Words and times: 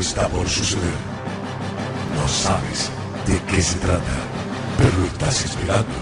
Está 0.00 0.26
por 0.28 0.48
suceder. 0.48 0.98
No 2.16 2.26
sabes 2.26 2.90
de 3.26 3.38
qué 3.44 3.62
se 3.62 3.78
trata, 3.78 4.16
pero 4.78 4.98
lo 4.98 5.06
estás 5.06 5.44
esperando. 5.44 5.94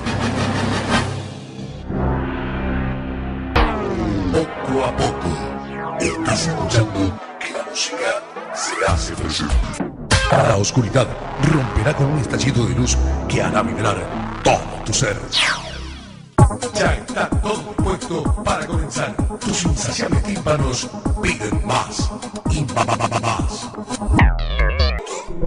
Poco 4.33 4.85
a 4.85 4.97
poco, 4.97 5.29
estás 6.01 6.47
escuchando 6.47 7.21
que 7.41 7.53
la 7.53 7.65
música 7.65 8.23
se 8.55 8.93
hace 8.93 9.15
presente. 9.15 9.55
La 10.31 10.57
oscuridad 10.57 11.09
romperá 11.43 11.95
con 11.95 12.07
un 12.07 12.19
estallido 12.19 12.67
de 12.67 12.75
luz 12.75 12.97
que 13.29 13.43
hará 13.43 13.63
vibrar 13.63 13.97
todo 14.45 14.83
tu 14.85 14.93
ser. 14.93 15.17
Ya 16.75 16.95
está 16.95 17.29
todo 17.29 17.68
para 18.45 18.67
comenzar. 18.67 19.15
Tus 19.39 19.65
insaciables 19.65 20.23
tímpanos 20.23 20.89
piden 21.23 21.67
más 21.67 22.11
y 22.51 22.65
más. 23.21 23.71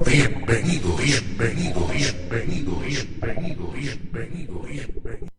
Bienvenido, 0.05 0.95
bienvenido, 0.95 1.87
bienvenido, 1.87 2.75
bienvenido, 2.75 3.67
bienvenido, 3.71 4.59
bienvenido. 4.59 5.30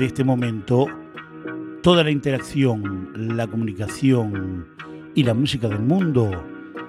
De 0.00 0.06
este 0.06 0.24
momento, 0.24 0.86
toda 1.82 2.02
la 2.02 2.10
interacción, 2.10 3.10
la 3.36 3.46
comunicación 3.46 4.66
y 5.14 5.24
la 5.24 5.34
música 5.34 5.68
del 5.68 5.80
mundo 5.80 6.42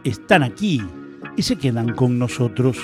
están 0.06 0.44
aquí 0.44 0.82
y 1.36 1.42
se 1.42 1.58
quedan 1.58 1.94
con 1.94 2.18
nosotros. 2.18 2.78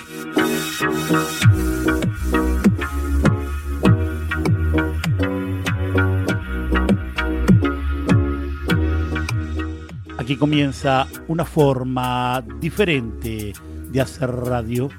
Aquí 10.17 10.35
comienza 10.35 11.07
una 11.29 11.45
forma 11.45 12.43
diferente 12.59 13.53
de 13.89 14.01
hacer 14.01 14.29
radio. 14.29 14.89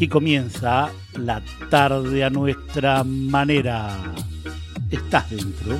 Aquí 0.00 0.08
comienza 0.08 0.90
la 1.12 1.42
tarde 1.68 2.24
a 2.24 2.30
nuestra 2.30 3.04
manera. 3.04 3.98
¿Estás 4.90 5.28
dentro? 5.28 5.78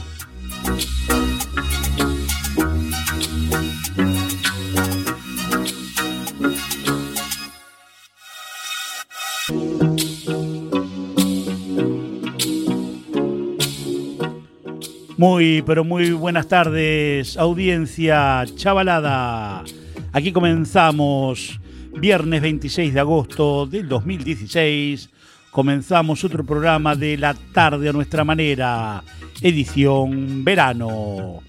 Muy, 15.16 15.62
pero 15.62 15.82
muy 15.82 16.12
buenas 16.12 16.46
tardes, 16.46 17.38
audiencia 17.38 18.44
chavalada. 18.54 19.64
Aquí 20.12 20.30
comenzamos, 20.30 21.58
viernes 21.92 22.42
26 22.42 22.94
de 22.94 23.00
agosto 23.00 23.66
del 23.66 23.88
2016. 23.88 25.10
Comenzamos 25.50 26.22
otro 26.24 26.44
programa 26.44 26.94
de 26.94 27.16
la 27.16 27.34
tarde 27.34 27.88
a 27.88 27.92
nuestra 27.92 28.24
manera, 28.24 29.02
edición 29.40 30.44
verano. 30.44 31.42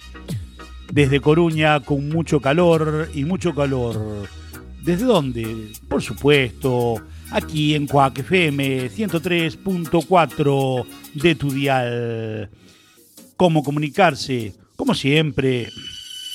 Desde 0.92 1.22
Coruña 1.22 1.80
con 1.80 2.10
mucho 2.10 2.42
calor 2.42 3.10
y 3.14 3.24
mucho 3.24 3.54
calor. 3.56 4.28
¿Desde 4.84 5.06
dónde? 5.06 5.72
Por 5.88 6.02
supuesto, 6.02 6.96
aquí 7.30 7.76
en 7.76 7.88
Cuac 7.88 8.20
FM 8.20 8.90
103.4 8.90 10.86
de 11.14 11.36
tu 11.36 11.52
dial 11.52 12.50
cómo 13.42 13.64
comunicarse. 13.64 14.54
Como 14.76 14.94
siempre, 14.94 15.68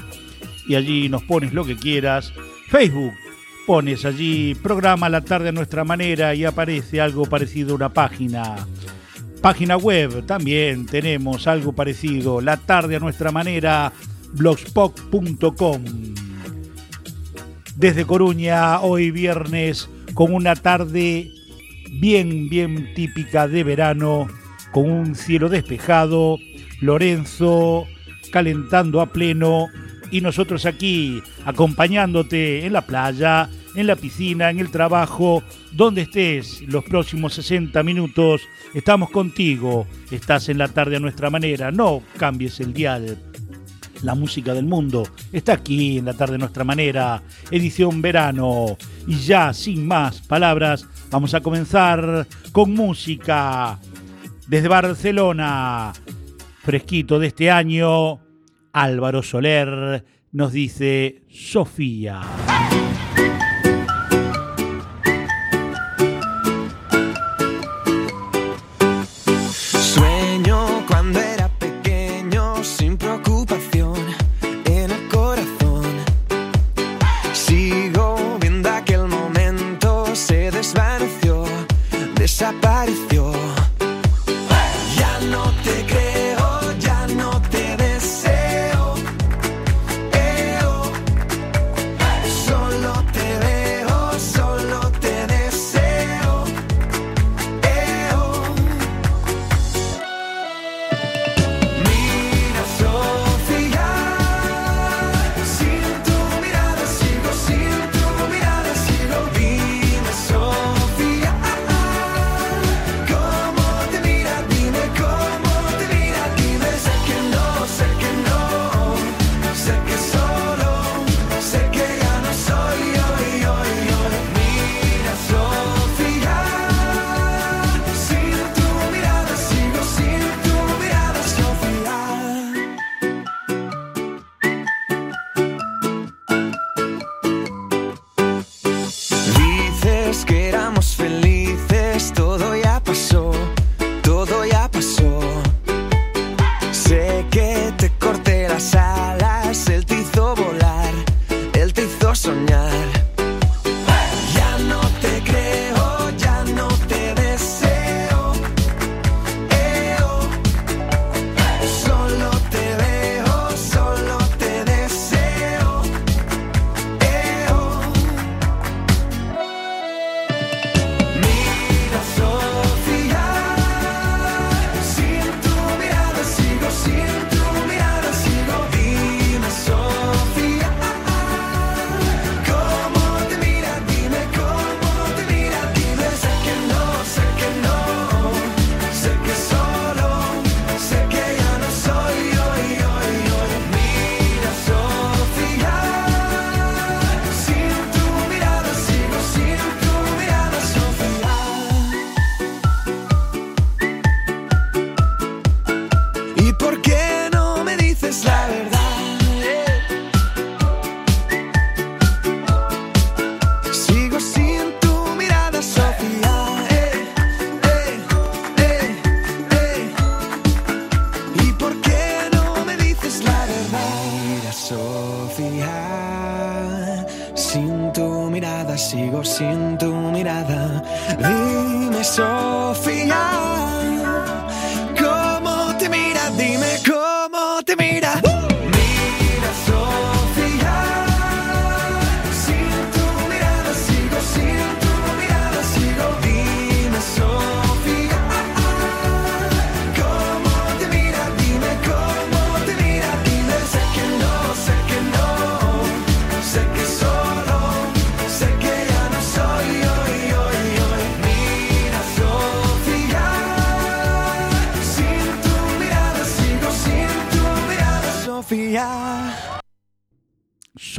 Y 0.68 0.74
allí 0.74 1.08
nos 1.08 1.22
pones 1.24 1.52
lo 1.52 1.64
que 1.64 1.76
quieras. 1.76 2.32
Facebook, 2.68 3.14
pones 3.66 4.04
allí 4.04 4.54
programa 4.54 5.08
La 5.08 5.22
tarde 5.22 5.48
a 5.48 5.52
nuestra 5.52 5.82
manera 5.84 6.32
y 6.34 6.44
aparece 6.44 7.00
algo 7.00 7.24
parecido 7.26 7.72
a 7.72 7.76
una 7.76 7.92
página. 7.92 8.56
Página 9.40 9.78
web 9.78 10.26
también 10.26 10.86
tenemos 10.86 11.46
algo 11.46 11.72
parecido, 11.72 12.42
la 12.42 12.58
tarde 12.58 12.96
a 12.96 13.00
nuestra 13.00 13.32
manera, 13.32 13.90
blogspot.com. 14.32 15.84
Desde 17.76 18.04
Coruña, 18.04 18.80
hoy 18.80 19.10
viernes, 19.10 19.88
con 20.14 20.34
una 20.34 20.54
tarde 20.54 21.30
bien, 21.90 22.48
bien 22.48 22.92
típica 22.94 23.48
de 23.48 23.64
verano, 23.64 24.28
con 24.72 24.90
un 24.90 25.14
cielo 25.14 25.48
despejado, 25.48 26.38
Lorenzo 26.80 27.86
calentando 28.30 29.00
a 29.00 29.06
pleno 29.06 29.68
y 30.10 30.20
nosotros 30.20 30.66
aquí 30.66 31.22
acompañándote 31.44 32.64
en 32.66 32.72
la 32.72 32.86
playa, 32.86 33.48
en 33.74 33.86
la 33.86 33.96
piscina, 33.96 34.50
en 34.50 34.58
el 34.58 34.70
trabajo, 34.70 35.42
donde 35.72 36.02
estés 36.02 36.62
los 36.62 36.84
próximos 36.84 37.34
60 37.34 37.82
minutos. 37.82 38.42
Estamos 38.74 39.10
contigo, 39.10 39.86
estás 40.10 40.48
en 40.48 40.58
la 40.58 40.68
tarde 40.68 40.96
a 40.96 41.00
nuestra 41.00 41.30
manera, 41.30 41.70
no 41.70 42.02
cambies 42.18 42.60
el 42.60 42.72
dial. 42.72 43.18
La 44.02 44.14
música 44.14 44.54
del 44.54 44.66
mundo 44.66 45.06
está 45.32 45.54
aquí 45.54 45.98
en 45.98 46.06
la 46.06 46.14
tarde 46.14 46.38
nuestra 46.38 46.64
manera, 46.64 47.22
edición 47.50 48.00
verano. 48.00 48.76
Y 49.06 49.16
ya, 49.16 49.52
sin 49.52 49.86
más 49.86 50.20
palabras, 50.22 50.86
vamos 51.10 51.34
a 51.34 51.40
comenzar 51.40 52.26
con 52.52 52.72
música. 52.72 53.78
Desde 54.46 54.68
Barcelona, 54.68 55.92
fresquito 56.62 57.18
de 57.18 57.28
este 57.28 57.50
año, 57.50 58.20
Álvaro 58.72 59.22
Soler 59.22 60.04
nos 60.32 60.52
dice 60.52 61.22
Sofía. 61.28 62.22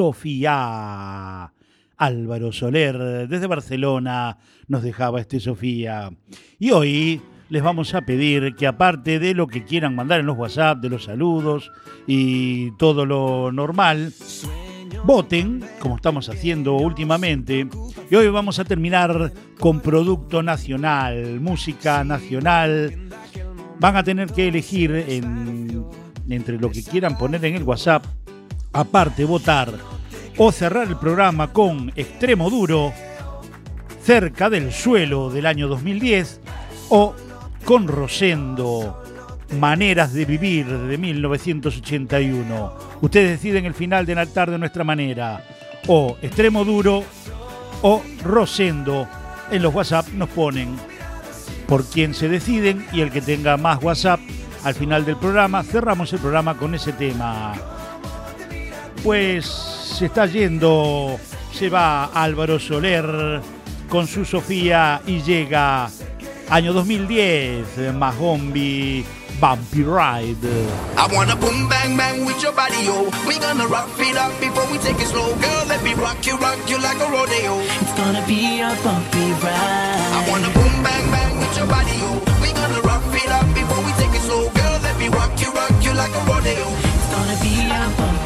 Sofía. 0.01 1.53
Álvaro 1.97 2.51
Soler, 2.51 3.27
desde 3.27 3.45
Barcelona, 3.45 4.35
nos 4.67 4.81
dejaba 4.81 5.19
este 5.21 5.39
Sofía. 5.39 6.09
Y 6.57 6.71
hoy 6.71 7.21
les 7.49 7.61
vamos 7.61 7.93
a 7.93 8.01
pedir 8.01 8.55
que 8.55 8.65
aparte 8.65 9.19
de 9.19 9.35
lo 9.35 9.45
que 9.45 9.63
quieran 9.63 9.93
mandar 9.93 10.19
en 10.19 10.25
los 10.25 10.35
WhatsApp, 10.37 10.79
de 10.79 10.89
los 10.89 11.03
saludos 11.03 11.71
y 12.07 12.71
todo 12.77 13.05
lo 13.05 13.51
normal, 13.51 14.11
voten, 15.05 15.63
como 15.79 15.97
estamos 15.97 16.27
haciendo 16.29 16.75
últimamente. 16.77 17.67
Y 18.09 18.15
hoy 18.15 18.27
vamos 18.29 18.57
a 18.57 18.63
terminar 18.65 19.31
con 19.59 19.81
producto 19.81 20.41
nacional, 20.41 21.39
música 21.39 22.03
nacional. 22.03 22.95
Van 23.79 23.95
a 23.95 24.03
tener 24.03 24.31
que 24.31 24.47
elegir 24.47 24.91
en- 25.07 25.85
entre 26.27 26.57
lo 26.57 26.71
que 26.71 26.83
quieran 26.83 27.15
poner 27.19 27.45
en 27.45 27.53
el 27.55 27.63
WhatsApp, 27.63 28.03
aparte 28.73 29.25
votar 29.25 29.73
o 30.37 30.51
cerrar 30.51 30.87
el 30.87 30.97
programa 30.97 31.51
con 31.51 31.91
Extremo 31.95 32.49
Duro, 32.49 32.93
cerca 34.03 34.49
del 34.49 34.71
suelo 34.71 35.29
del 35.29 35.45
año 35.45 35.67
2010, 35.67 36.41
o 36.89 37.13
con 37.65 37.87
Rosendo, 37.87 39.03
Maneras 39.59 40.13
de 40.13 40.25
Vivir 40.25 40.65
de 40.65 40.97
1981. 40.97 42.73
Ustedes 43.01 43.31
deciden 43.31 43.65
el 43.65 43.73
final 43.73 44.05
del 44.05 44.17
altar 44.17 44.49
de 44.49 44.57
nuestra 44.57 44.83
manera, 44.83 45.43
o 45.87 46.17
Extremo 46.21 46.63
Duro 46.63 47.03
o 47.81 48.01
Rosendo. 48.23 49.07
En 49.51 49.61
los 49.61 49.73
WhatsApp 49.73 50.07
nos 50.13 50.29
ponen 50.29 50.75
por 51.67 51.85
quién 51.85 52.13
se 52.13 52.29
deciden 52.29 52.85
y 52.93 53.01
el 53.01 53.11
que 53.11 53.21
tenga 53.21 53.57
más 53.57 53.83
WhatsApp 53.83 54.19
al 54.63 54.75
final 54.75 55.05
del 55.05 55.17
programa, 55.17 55.63
cerramos 55.63 56.13
el 56.13 56.19
programa 56.19 56.55
con 56.55 56.75
ese 56.75 56.93
tema. 56.93 57.53
Pues 59.03 59.45
se 59.45 60.05
está 60.05 60.27
yendo, 60.27 61.19
se 61.51 61.69
va 61.69 62.05
Álvaro 62.05 62.59
Soler 62.59 63.41
con 63.89 64.07
su 64.07 64.25
Sofía 64.25 65.01
y 65.07 65.21
llega 65.21 65.89
año 66.49 66.71
2010, 66.71 67.93
Mahombi 67.95 69.03
Bumpy 69.39 69.83
Ride. 69.83 70.47
I 70.97 71.07
wanna 71.15 71.35
boom 71.35 71.67
bang 71.67 71.97
bang 71.97 72.25
with 72.25 72.41
your 72.43 72.53
body, 72.53 72.85
yo. 72.85 73.09
We 73.27 73.39
gonna 73.39 73.65
rock 73.67 73.89
it 73.97 74.15
up 74.15 74.39
before 74.39 74.67
we 74.71 74.77
take 74.77 75.01
it 75.01 75.07
slow, 75.07 75.33
girl. 75.35 75.65
Let 75.67 75.81
me 75.83 75.95
rock 75.95 76.23
you, 76.27 76.37
rock 76.37 76.59
you 76.69 76.77
like 76.77 77.01
a 77.01 77.09
rodeo. 77.09 77.57
It's 77.81 77.93
gonna 77.97 78.23
be 78.27 78.61
a 78.61 78.69
bumpy 78.83 79.33
ride. 79.41 79.97
I 80.13 80.29
wanna 80.29 80.49
boom 80.53 80.83
bang 80.83 81.09
bang 81.09 81.39
with 81.39 81.57
your 81.57 81.65
body, 81.65 81.97
yo. 81.97 82.21
We 82.41 82.53
gonna 82.53 82.81
rock 82.81 83.01
it 83.13 83.31
up 83.31 83.47
before 83.55 83.81
we 83.83 83.91
take 83.93 84.13
it 84.13 84.21
slow, 84.21 84.47
girl. 84.49 84.79
Let 84.83 84.97
me 84.99 85.09
rock 85.09 85.33
you, 85.41 85.51
rock 85.51 85.73
you 85.81 85.93
like 85.93 86.13
a 86.13 86.21
rodeo. 86.29 86.67
It's 86.69 87.09
gonna 87.09 87.37
be 87.41 87.65
a 87.65 87.81
bumpy 87.97 88.20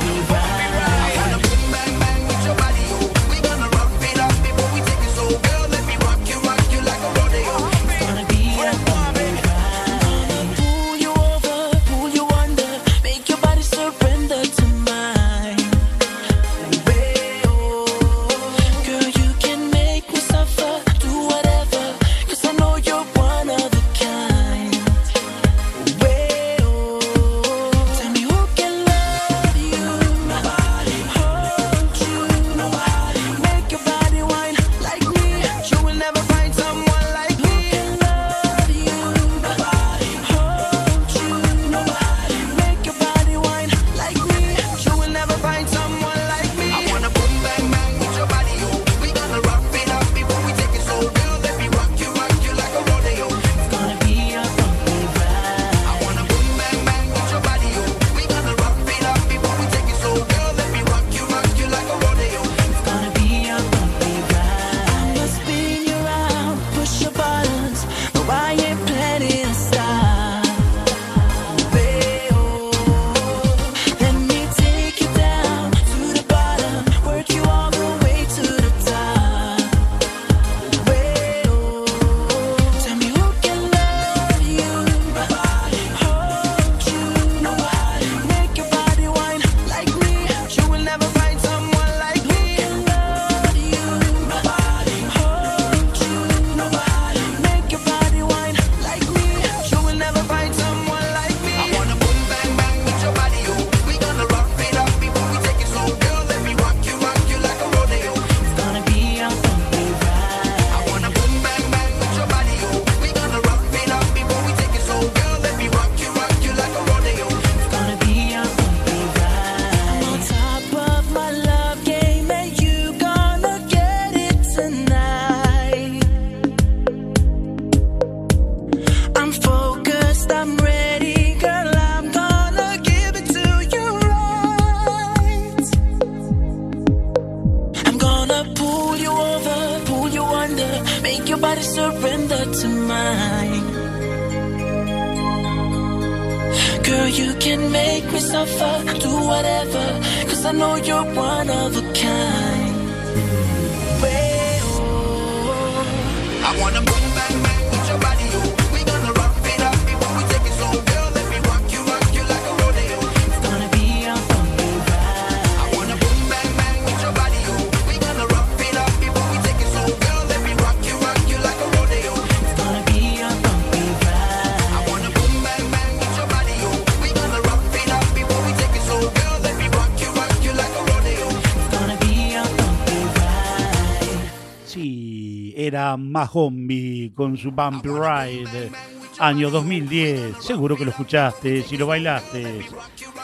Zombie 186.27 187.11
con 187.13 187.37
su 187.37 187.51
Bump 187.51 187.85
Ride, 187.85 188.71
año 189.19 189.49
2010. 189.49 190.37
Seguro 190.39 190.75
que 190.75 190.85
lo 190.85 190.91
escuchaste, 190.91 191.63
si 191.63 191.77
lo 191.77 191.87
bailaste. 191.87 192.65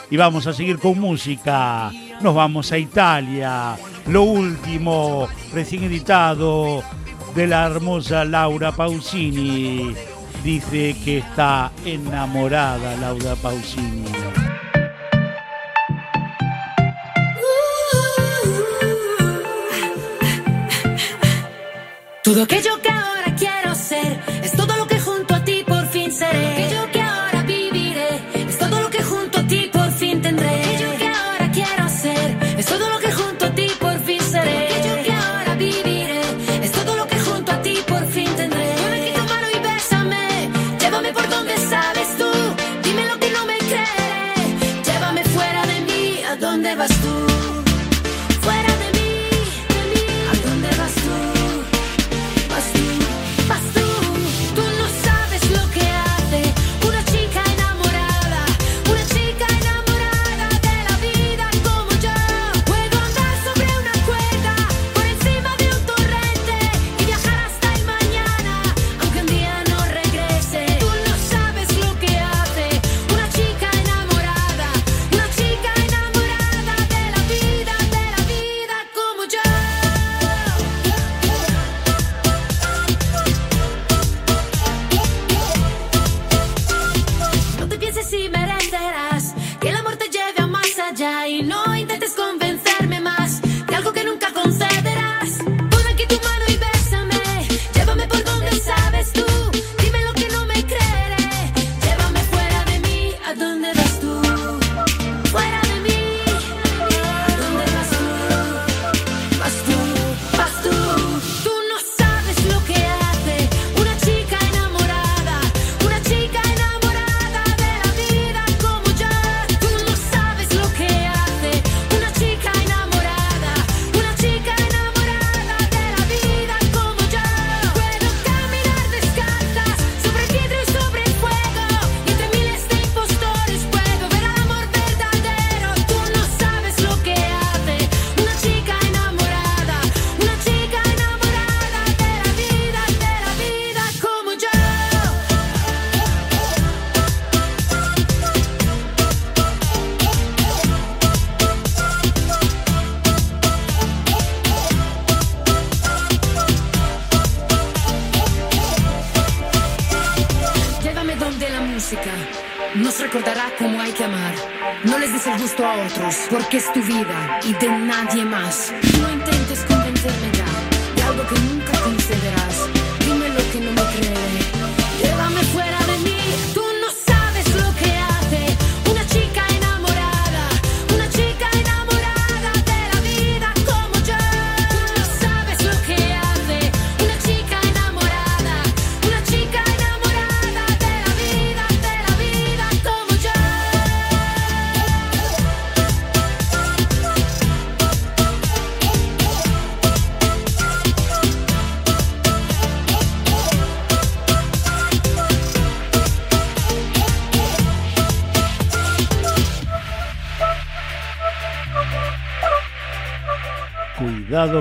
Y 0.10 0.18
vamos 0.18 0.48
a 0.48 0.54
seguir 0.54 0.78
con 0.80 1.00
música. 1.00 1.92
Nos 2.22 2.36
vamos 2.36 2.72
a 2.72 2.78
Italia. 2.78 3.78
Lo 4.08 4.24
último, 4.24 5.28
recién 5.54 5.84
editado, 5.84 6.84
de 7.36 7.48
la 7.48 7.66
hermosa 7.66 8.26
Laura 8.26 8.72
Pausini. 8.72 9.94
Dice 10.44 10.96
que 11.06 11.20
está 11.20 11.72
enamorada 11.86 12.96
Laura 12.98 13.36
Pausini. 13.36 14.06
Todo 22.24 22.48
que 22.48 22.62
yo 22.62 22.71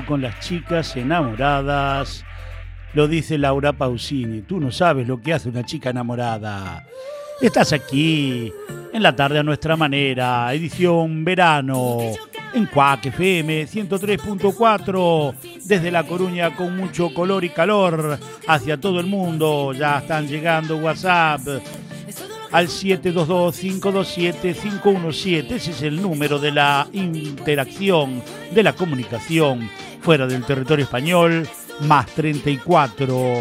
con 0.06 0.23
las 0.23 0.38
chicas 0.40 0.97
enamoradas. 0.97 2.25
Lo 2.94 3.09
dice 3.09 3.38
Laura 3.38 3.73
Pausini. 3.73 4.42
Tú 4.42 4.61
no 4.61 4.70
sabes 4.70 5.09
lo 5.09 5.20
que 5.20 5.32
hace 5.35 5.49
una 5.49 5.64
chica 5.64 5.90
enamorada. 5.90 6.87
Estás 7.40 7.73
aquí, 7.73 8.52
en 8.92 9.02
la 9.02 9.16
tarde 9.16 9.38
a 9.38 9.42
nuestra 9.42 9.75
manera, 9.75 10.52
edición 10.52 11.25
verano, 11.25 11.99
en 12.52 12.66
Cuac 12.66 13.06
FM 13.06 13.66
103.4, 13.66 15.35
desde 15.64 15.90
La 15.90 16.04
Coruña 16.04 16.54
con 16.54 16.76
mucho 16.76 17.12
color 17.12 17.44
y 17.44 17.49
calor 17.49 18.18
hacia 18.47 18.80
todo 18.80 19.00
el 19.00 19.06
mundo. 19.06 19.73
Ya 19.73 19.99
están 19.99 20.28
llegando 20.28 20.76
WhatsApp 20.76 21.40
al 22.52 22.69
722-527-517. 22.69 25.52
Ese 25.52 25.71
es 25.71 25.83
el 25.83 26.00
número 26.00 26.38
de 26.38 26.52
la 26.52 26.88
interacción, 26.92 28.23
de 28.52 28.62
la 28.62 28.75
comunicación 28.75 29.69
fuera 30.00 30.26
del 30.26 30.45
territorio 30.45 30.85
español, 30.85 31.49
más 31.83 32.07
34. 32.07 33.35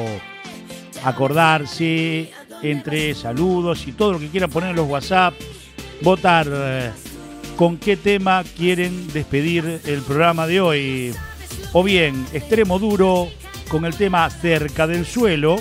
Acordarse 1.03 2.31
entre 2.61 3.15
saludos 3.15 3.87
y 3.87 3.93
todo 3.93 4.11
lo 4.13 4.19
que 4.19 4.27
quieran 4.27 4.49
poner 4.49 4.71
en 4.71 4.75
los 4.75 4.89
WhatsApp, 4.89 5.33
votar 6.01 6.93
con 7.55 7.77
qué 7.77 7.95
tema 7.97 8.43
quieren 8.57 9.07
despedir 9.13 9.81
el 9.85 10.01
programa 10.01 10.47
de 10.47 10.61
hoy. 10.61 11.13
O 11.73 11.83
bien, 11.83 12.25
extremo 12.33 12.79
duro 12.79 13.29
con 13.69 13.85
el 13.85 13.95
tema 13.95 14.27
cerca 14.29 14.87
del 14.87 15.05
suelo 15.05 15.57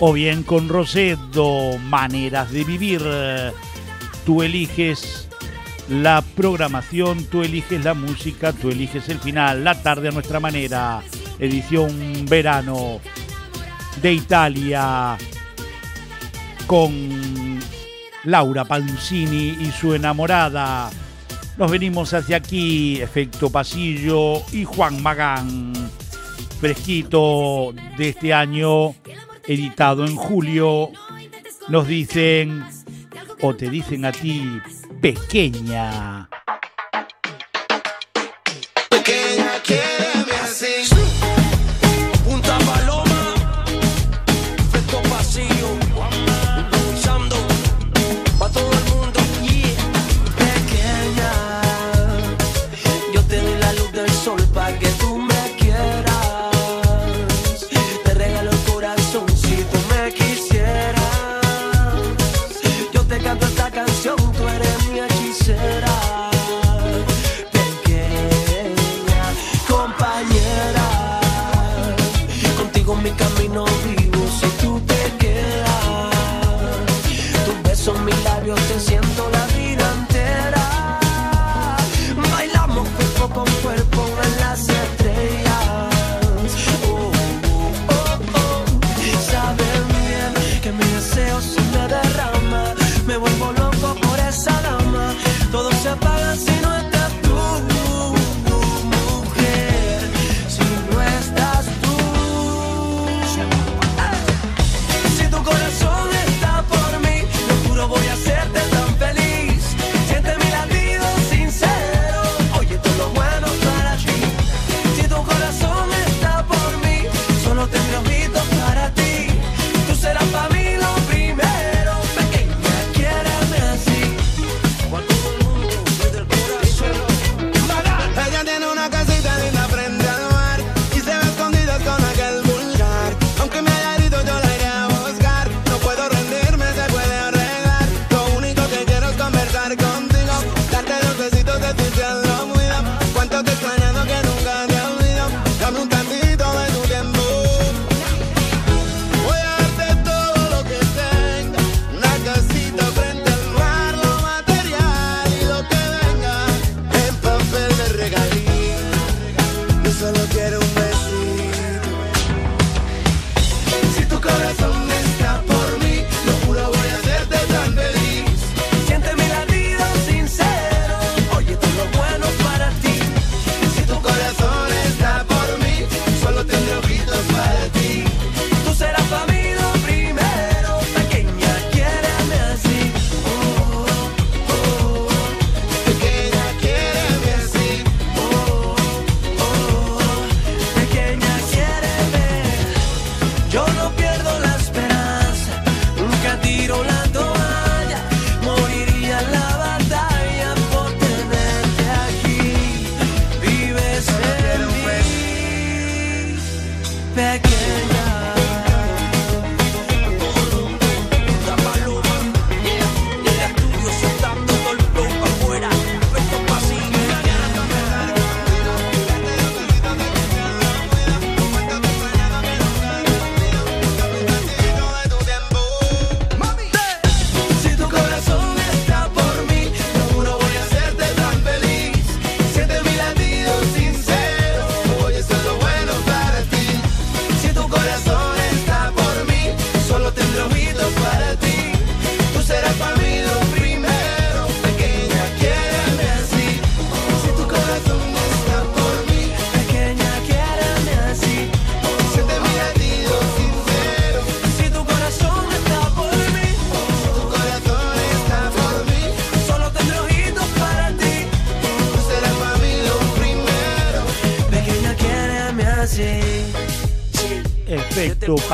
o 0.00 0.12
bien 0.12 0.42
con 0.42 0.68
Rosedo, 0.68 1.78
Maneras 1.78 2.50
de 2.50 2.64
Vivir. 2.64 3.02
Tú 4.24 4.42
eliges 4.42 5.28
la 5.88 6.22
programación, 6.34 7.24
tú 7.24 7.42
eliges 7.42 7.84
la 7.84 7.94
música, 7.94 8.52
tú 8.52 8.70
eliges 8.70 9.08
el 9.08 9.18
final, 9.18 9.64
la 9.64 9.80
tarde 9.82 10.08
a 10.08 10.12
nuestra 10.12 10.40
manera, 10.40 11.02
edición 11.38 12.26
verano 12.28 13.00
de 14.00 14.12
Italia 14.14 15.16
con 16.66 17.60
Laura 18.24 18.64
Pansini 18.64 19.56
y 19.60 19.70
su 19.70 19.94
enamorada. 19.94 20.90
Nos 21.58 21.70
venimos 21.70 22.12
hacia 22.14 22.38
aquí, 22.38 23.00
Efecto 23.00 23.50
Pasillo 23.50 24.42
y 24.52 24.64
Juan 24.64 25.02
Magán, 25.02 25.72
fresquito 26.60 27.72
de 27.96 28.08
este 28.08 28.32
año 28.32 28.94
editado 29.46 30.04
en 30.04 30.16
julio, 30.16 30.90
nos 31.68 31.86
dicen, 31.86 32.64
o 33.40 33.54
te 33.54 33.70
dicen 33.70 34.04
a 34.04 34.12
ti, 34.12 34.60
pequeña. 35.00 36.28
Pequeña, 38.88 39.62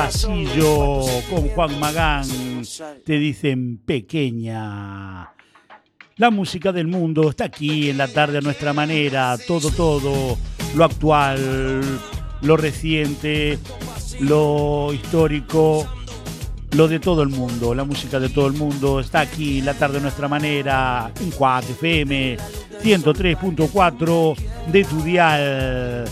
pasillo 0.05 1.05
con 1.29 1.47
Juan 1.49 1.79
Magán, 1.79 2.27
te 3.05 3.19
dicen 3.19 3.77
pequeña. 3.77 5.31
La 6.15 6.31
música 6.31 6.71
del 6.71 6.87
mundo 6.87 7.29
está 7.29 7.45
aquí 7.45 7.91
en 7.91 7.99
la 7.99 8.07
tarde 8.07 8.39
a 8.39 8.41
nuestra 8.41 8.73
manera, 8.73 9.37
todo, 9.45 9.69
todo, 9.69 10.39
lo 10.75 10.83
actual, 10.83 11.81
lo 12.41 12.57
reciente, 12.57 13.59
lo 14.21 14.91
histórico, 14.91 15.87
lo 16.71 16.87
de 16.87 16.99
todo 16.99 17.21
el 17.21 17.29
mundo, 17.29 17.75
la 17.75 17.83
música 17.83 18.19
de 18.19 18.29
todo 18.29 18.47
el 18.47 18.53
mundo 18.53 19.01
está 19.01 19.19
aquí 19.19 19.59
en 19.59 19.65
la 19.65 19.75
tarde 19.75 19.99
a 19.99 20.01
nuestra 20.01 20.27
manera, 20.27 21.11
en 21.19 21.29
Cuac 21.29 21.69
FM 21.69 22.37
103.4 22.81 24.35
de 24.71 24.83
tu 24.83 25.03
dial. 25.03 26.05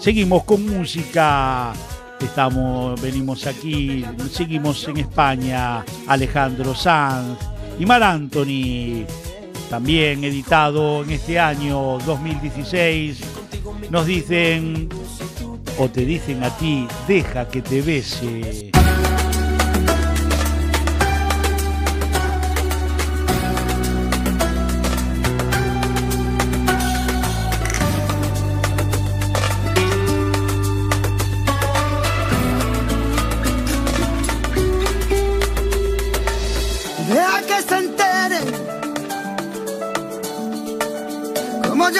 Seguimos 0.00 0.42
con 0.42 0.66
música 0.66 1.72
Estamos, 2.22 3.00
venimos 3.00 3.46
aquí, 3.46 4.04
seguimos 4.30 4.86
en 4.88 4.98
España. 4.98 5.84
Alejandro 6.06 6.74
Sanz 6.74 7.38
y 7.78 7.84
Mar 7.84 8.02
Anthony, 8.02 9.04
también 9.68 10.24
editado 10.24 11.02
en 11.02 11.10
este 11.10 11.38
año 11.38 11.98
2016. 12.06 13.20
Nos 13.90 14.06
dicen, 14.06 14.88
o 15.78 15.88
te 15.88 16.04
dicen 16.04 16.42
a 16.44 16.56
ti, 16.56 16.86
deja 17.06 17.48
que 17.48 17.60
te 17.60 17.82
bese. 17.82 18.81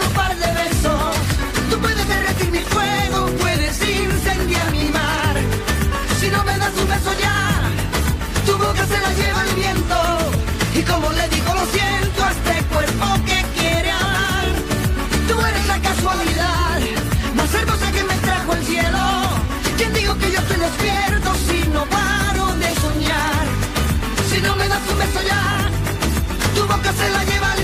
un 0.00 0.12
par 0.12 0.36
de 0.36 0.46
besos 0.62 1.16
tú 1.70 1.78
puedes 1.80 2.08
derretir 2.08 2.50
mi 2.50 2.60
fuego, 2.60 3.26
puedes 3.40 3.76
incendiar 3.80 4.70
mi 4.70 4.84
mar. 4.90 5.34
Si 6.20 6.28
no 6.30 6.44
me 6.44 6.56
das 6.58 6.72
un 6.82 6.88
beso 6.88 7.12
ya, 7.20 7.38
tu 8.46 8.52
boca 8.56 8.86
se 8.86 8.98
la 9.00 9.12
lleva 9.20 9.42
el 9.48 9.54
viento 9.54 9.98
y 10.74 10.82
como 10.82 11.10
le 11.12 11.28
digo 11.28 11.54
lo 11.54 11.66
siento 11.66 12.24
a 12.24 12.30
este 12.30 12.54
cuerpo 12.72 13.06
que 13.26 13.38
quiere. 13.56 13.92
Tú 15.28 15.34
eres 15.40 15.66
la 15.66 15.78
casualidad 15.80 16.78
más 17.36 17.54
hermosa 17.54 17.92
que 17.92 18.04
me 18.04 18.14
trajo 18.26 18.52
el 18.54 18.64
cielo. 18.64 19.04
¿Quién 19.76 19.92
digo 19.92 20.16
que 20.18 20.30
yo 20.32 20.38
estoy 20.38 20.58
despierto 20.68 21.30
si 21.46 21.68
no 21.68 21.84
paro 21.86 22.46
de 22.62 22.70
soñar? 22.84 23.44
Si 24.30 24.40
no 24.40 24.56
me 24.56 24.68
das 24.68 24.82
un 24.90 24.98
beso 24.98 25.20
ya, 25.26 25.42
tu 26.54 26.62
boca 26.66 26.92
se 26.92 27.10
la 27.10 27.24
lleva 27.24 27.54
el 27.56 27.63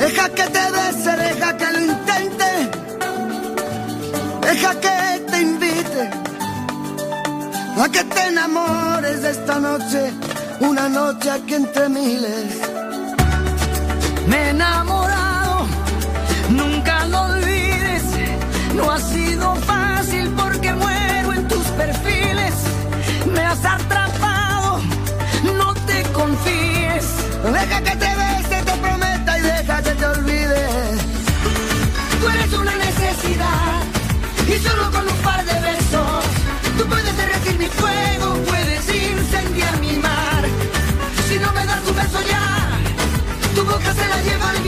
Deja 0.00 0.28
que 0.30 0.42
te 0.44 0.64
bese, 0.76 1.16
deja 1.16 1.56
que 1.56 1.72
lo 1.72 1.80
intente. 1.80 2.50
Deja 4.40 4.70
que 4.80 5.20
te 5.30 5.40
invite 5.42 6.10
a 7.76 7.88
que 7.90 8.04
te 8.04 8.26
enamores 8.28 9.22
de 9.22 9.30
esta 9.30 9.58
noche, 9.58 10.12
una 10.60 10.88
noche 10.88 11.30
aquí 11.30 11.54
entre 11.54 11.88
miles. 11.88 12.60
Me 14.28 14.36
he 14.36 14.50
enamorado, 14.50 15.66
nunca 16.48 17.04
lo 17.06 17.20
olvides. 17.22 18.04
No 18.74 18.90
ha 18.90 18.98
sido 18.98 19.54
fácil 19.56 20.32
porque 20.36 20.72
muero 20.72 21.32
en 21.34 21.48
tus 21.48 21.66
perfiles. 21.82 22.17
Boca 44.24 44.67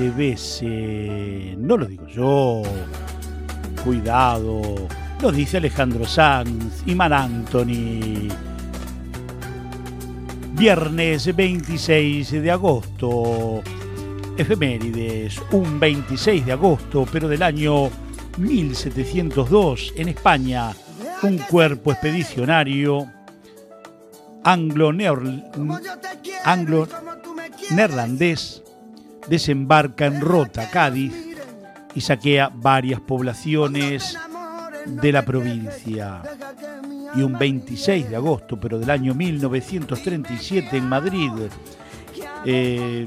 Te 0.00 0.08
bese. 0.08 1.54
No 1.58 1.76
lo 1.76 1.84
digo 1.84 2.06
yo. 2.06 2.62
Cuidado. 3.84 4.62
Lo 5.20 5.30
dice 5.30 5.58
Alejandro 5.58 6.06
Sanz 6.06 6.82
y 6.86 6.94
Mar 6.94 7.12
Anthony. 7.12 8.28
Viernes 10.54 11.36
26 11.36 12.30
de 12.30 12.50
agosto. 12.50 13.60
Efemérides. 14.38 15.38
Un 15.52 15.78
26 15.78 16.46
de 16.46 16.52
agosto, 16.52 17.06
pero 17.12 17.28
del 17.28 17.42
año 17.42 17.90
1702 18.38 19.92
en 19.96 20.08
España. 20.08 20.70
Un 21.22 21.36
cuerpo 21.36 21.92
expedicionario 21.92 23.06
anglo-neer- 24.44 25.44
desembarca 29.28 30.06
en 30.06 30.20
Rota, 30.20 30.68
Cádiz, 30.70 31.30
y 31.94 32.00
saquea 32.00 32.50
varias 32.54 33.00
poblaciones 33.00 34.16
de 34.86 35.12
la 35.12 35.24
provincia. 35.24 36.22
Y 37.14 37.22
un 37.22 37.38
26 37.38 38.10
de 38.10 38.16
agosto, 38.16 38.58
pero 38.58 38.78
del 38.78 38.90
año 38.90 39.14
1937 39.14 40.76
en 40.76 40.88
Madrid, 40.88 41.32
eh, 42.44 43.06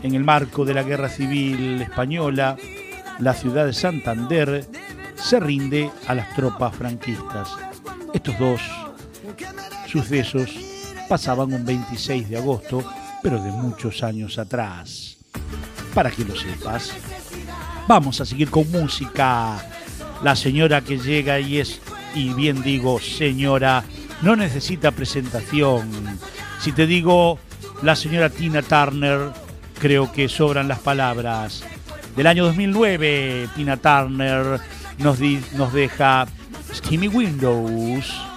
En 0.00 0.14
el 0.14 0.22
marco 0.22 0.64
de 0.64 0.74
la 0.74 0.84
Guerra 0.84 1.08
Civil 1.08 1.82
Española, 1.82 2.56
la 3.18 3.34
ciudad 3.34 3.66
de 3.66 3.72
Santander 3.72 4.64
se 5.16 5.40
rinde 5.40 5.90
a 6.06 6.14
las 6.14 6.32
tropas 6.36 6.76
franquistas. 6.76 7.48
Estos 8.14 8.38
dos 8.38 8.60
sucesos 9.88 10.56
pasaban 11.08 11.52
un 11.52 11.64
26 11.64 12.28
de 12.28 12.36
agosto, 12.36 12.84
pero 13.24 13.42
de 13.42 13.50
muchos 13.50 14.04
años 14.04 14.38
atrás. 14.38 15.17
Para 15.94 16.10
que 16.10 16.24
lo 16.24 16.36
sepas, 16.36 16.92
vamos 17.86 18.20
a 18.20 18.24
seguir 18.24 18.50
con 18.50 18.70
música. 18.70 19.58
La 20.22 20.36
señora 20.36 20.80
que 20.80 20.98
llega 20.98 21.40
y 21.40 21.58
es, 21.58 21.80
y 22.14 22.32
bien 22.34 22.62
digo, 22.62 23.00
señora, 23.00 23.84
no 24.22 24.36
necesita 24.36 24.90
presentación. 24.90 25.90
Si 26.60 26.72
te 26.72 26.86
digo 26.86 27.38
la 27.82 27.96
señora 27.96 28.30
Tina 28.30 28.62
Turner, 28.62 29.30
creo 29.80 30.12
que 30.12 30.28
sobran 30.28 30.68
las 30.68 30.80
palabras. 30.80 31.64
Del 32.16 32.26
año 32.26 32.44
2009, 32.46 33.48
Tina 33.54 33.76
Turner 33.76 34.60
nos, 34.98 35.18
nos 35.54 35.72
deja 35.72 36.26
Steamy 36.74 37.08
Windows. 37.08 38.27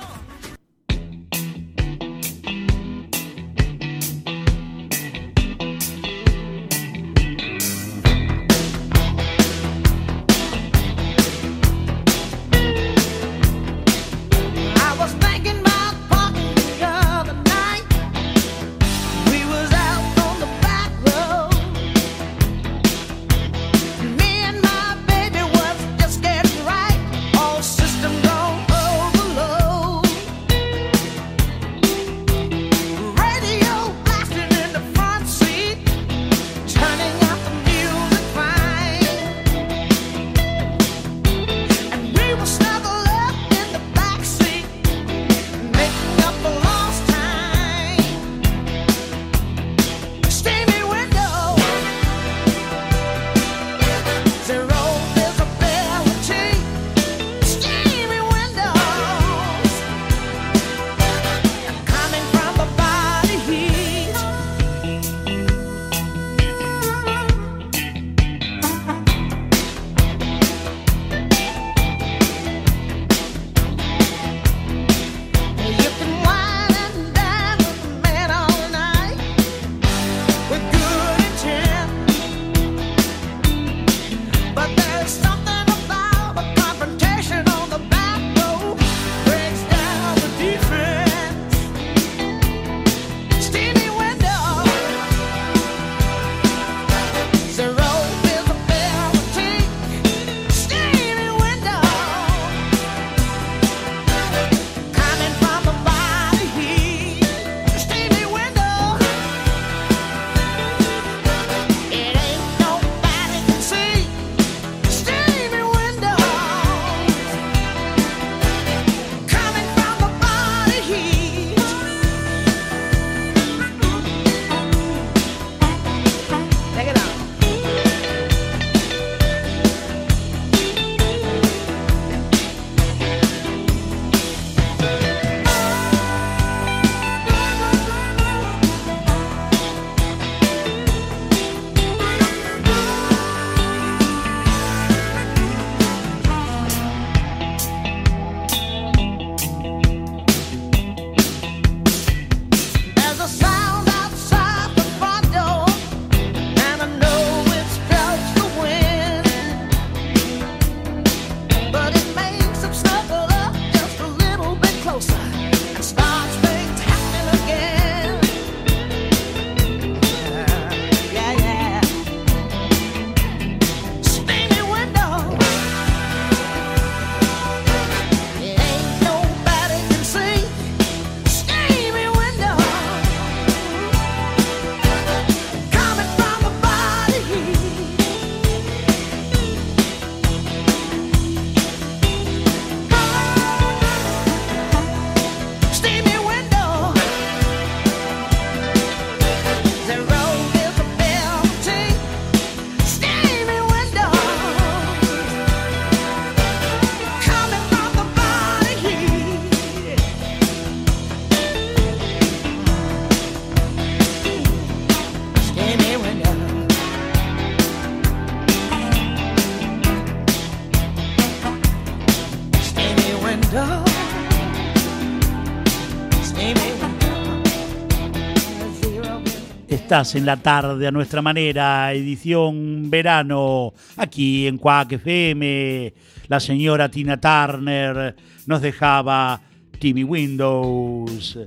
En 229.91 230.25
la 230.25 230.37
tarde 230.37 230.87
a 230.87 230.91
nuestra 230.91 231.21
manera, 231.21 231.91
edición 231.91 232.89
verano, 232.89 233.73
aquí 233.97 234.47
en 234.47 234.57
Quack 234.57 234.93
FM. 234.93 235.93
La 236.29 236.39
señora 236.39 236.89
Tina 236.89 237.19
Turner 237.19 238.15
nos 238.45 238.61
dejaba 238.61 239.41
Timmy 239.79 240.05
Windows. 240.05 241.37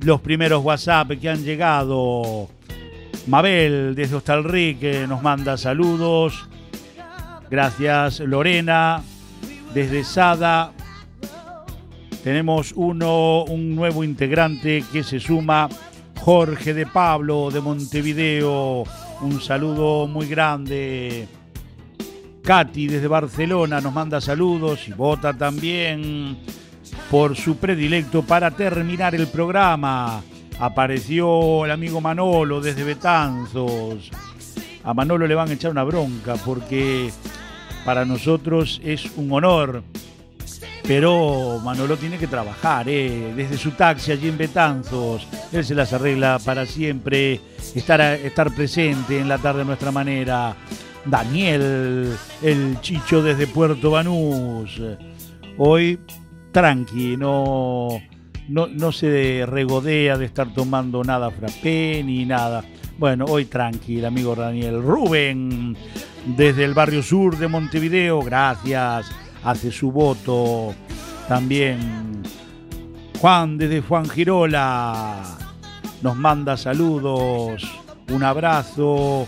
Los 0.00 0.20
primeros 0.20 0.62
WhatsApp 0.62 1.10
que 1.20 1.28
han 1.28 1.42
llegado. 1.42 2.48
Mabel 3.26 3.96
desde 3.96 4.14
Hostalrique 4.14 5.06
nos 5.08 5.20
manda 5.20 5.56
saludos. 5.56 6.48
Gracias 7.50 8.20
Lorena 8.20 9.02
desde 9.74 10.04
Sada. 10.04 10.70
Tenemos 12.22 12.72
uno, 12.76 13.42
un 13.42 13.74
nuevo 13.74 14.04
integrante 14.04 14.84
que 14.92 15.02
se 15.02 15.18
suma, 15.18 15.68
Jorge 16.20 16.74
de 16.74 16.86
Pablo 16.86 17.50
de 17.50 17.60
Montevideo. 17.60 18.84
Un 19.22 19.40
saludo 19.40 20.06
muy 20.06 20.26
grande. 20.26 21.26
Katy 22.42 22.88
desde 22.88 23.08
Barcelona 23.08 23.80
nos 23.80 23.94
manda 23.94 24.20
saludos 24.20 24.86
y 24.86 24.92
vota 24.92 25.32
también 25.32 26.38
por 27.10 27.36
su 27.36 27.56
predilecto 27.56 28.22
para 28.22 28.50
terminar 28.50 29.14
el 29.14 29.28
programa. 29.28 30.22
Apareció 30.58 31.64
el 31.64 31.70
amigo 31.70 32.02
Manolo 32.02 32.60
desde 32.60 32.84
Betanzos. 32.84 34.10
A 34.84 34.92
Manolo 34.92 35.26
le 35.26 35.34
van 35.34 35.48
a 35.48 35.54
echar 35.54 35.70
una 35.70 35.84
bronca 35.84 36.34
porque 36.44 37.10
para 37.84 38.04
nosotros 38.04 38.78
es 38.84 39.10
un 39.16 39.32
honor. 39.32 39.82
Pero 40.90 41.60
Manolo 41.62 41.96
tiene 41.96 42.18
que 42.18 42.26
trabajar, 42.26 42.88
¿eh? 42.88 43.32
desde 43.36 43.56
su 43.56 43.70
taxi 43.70 44.10
allí 44.10 44.26
en 44.26 44.36
Betanzos. 44.36 45.24
Él 45.52 45.64
se 45.64 45.76
las 45.76 45.92
arregla 45.92 46.40
para 46.44 46.66
siempre 46.66 47.40
estar, 47.76 48.00
estar 48.00 48.52
presente 48.52 49.20
en 49.20 49.28
la 49.28 49.38
tarde 49.38 49.62
a 49.62 49.64
nuestra 49.64 49.92
manera. 49.92 50.56
Daniel, 51.04 52.12
el 52.42 52.80
chicho 52.80 53.22
desde 53.22 53.46
Puerto 53.46 53.92
Banús. 53.92 54.82
Hoy 55.58 56.00
tranqui, 56.50 57.16
no, 57.16 57.90
no, 58.48 58.66
no 58.66 58.90
se 58.90 59.46
regodea 59.46 60.18
de 60.18 60.24
estar 60.24 60.52
tomando 60.52 61.04
nada 61.04 61.30
frappé 61.30 62.02
ni 62.04 62.24
nada. 62.24 62.64
Bueno, 62.98 63.26
hoy 63.28 63.44
tranqui, 63.44 64.00
el 64.00 64.06
amigo 64.06 64.34
Daniel 64.34 64.82
Rubén, 64.82 65.76
desde 66.26 66.64
el 66.64 66.74
barrio 66.74 67.04
sur 67.04 67.38
de 67.38 67.46
Montevideo, 67.46 68.22
gracias, 68.22 69.06
hace 69.44 69.70
su 69.70 69.90
voto. 69.90 70.74
También 71.28 72.22
Juan 73.20 73.58
desde 73.58 73.82
Juan 73.82 74.08
Girola 74.08 75.22
nos 76.02 76.16
manda 76.16 76.56
saludos, 76.56 77.62
un 78.08 78.24
abrazo 78.24 79.26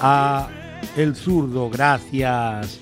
a 0.00 0.48
El 0.96 1.14
Zurdo, 1.14 1.68
gracias. 1.68 2.80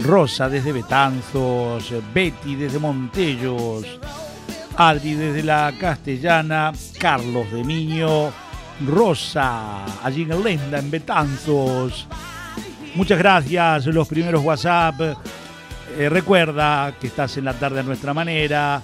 Rosa 0.00 0.48
desde 0.48 0.72
Betanzos, 0.72 1.92
Betty 2.14 2.54
desde 2.54 2.78
Montellos, 2.78 3.84
Adri 4.76 5.14
desde 5.14 5.42
la 5.42 5.72
Castellana, 5.78 6.72
Carlos 6.98 7.50
de 7.50 7.64
Niño, 7.64 8.30
Rosa, 8.86 9.84
allí 10.04 10.22
en 10.22 10.42
Lenda, 10.42 10.78
en 10.78 10.90
Betanzos. 10.90 12.06
Muchas 12.94 13.18
gracias, 13.18 13.86
los 13.86 14.08
primeros 14.08 14.44
WhatsApp. 14.44 15.18
Eh, 15.96 16.08
recuerda 16.08 16.94
que 17.00 17.06
estás 17.06 17.36
en 17.36 17.44
la 17.44 17.54
tarde 17.54 17.78
a 17.80 17.82
nuestra 17.82 18.14
manera. 18.14 18.80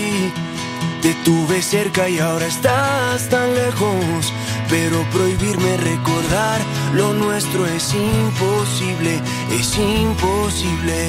Te 1.01 1.13
tuve 1.23 1.61
cerca 1.61 2.09
y 2.09 2.19
ahora 2.19 2.47
estás 2.47 3.29
tan 3.29 3.55
lejos. 3.55 4.33
Pero 4.69 5.03
prohibirme 5.11 5.77
recordar 5.77 6.59
lo 6.93 7.13
nuestro 7.13 7.65
es 7.65 7.93
imposible, 7.93 9.21
es 9.51 9.77
imposible. 9.77 11.07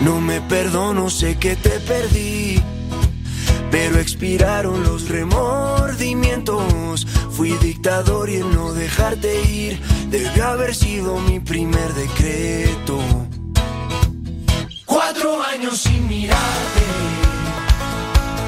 No 0.00 0.20
me 0.20 0.40
perdono, 0.40 1.10
sé 1.10 1.36
que 1.36 1.56
te 1.56 1.80
perdí. 1.80 2.62
Pero 3.70 3.98
expiraron 3.98 4.84
los 4.84 5.08
remordimientos. 5.08 7.06
Fui 7.30 7.50
dictador 7.58 8.30
y 8.30 8.36
el 8.36 8.54
no 8.54 8.72
dejarte 8.72 9.42
ir 9.42 9.80
debió 10.10 10.46
haber 10.46 10.74
sido 10.74 11.18
mi 11.18 11.40
primer 11.40 11.92
decreto. 11.94 12.98
Cuatro 14.84 15.42
años 15.42 15.78
sin 15.78 16.06
mirarte, 16.06 16.84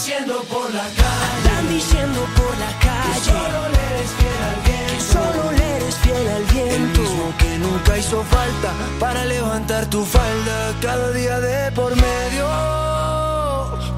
Andan 0.00 0.16
diciendo 0.16 0.42
por 0.48 0.72
la 0.72 0.80
calle 0.80 1.30
están 1.36 1.68
diciendo 1.68 2.20
por 2.34 2.58
la 2.58 2.72
calle. 2.78 3.12
Que 3.12 3.20
solo 3.20 3.68
le 3.68 3.80
eres 3.90 4.10
fiel 4.18 4.40
al 4.48 4.60
viento. 4.64 4.92
Que 4.92 5.00
solo 5.12 5.52
le 5.52 5.76
eres 5.76 5.94
fiel 5.96 6.28
al 6.28 6.44
viento. 6.44 6.74
El 6.74 7.08
mismo 7.08 7.34
que 7.38 7.58
nunca 7.58 7.98
hizo 7.98 8.22
falta 8.24 8.72
para 8.98 9.24
levantar 9.26 9.86
tu 9.90 10.02
falda 10.04 10.74
cada 10.80 11.12
día 11.12 11.38
de 11.40 11.72
por 11.72 11.94
medio. 11.96 12.48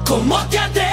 ¿Cómo 0.05 0.37
te 0.49 0.59
atreves 0.59 0.92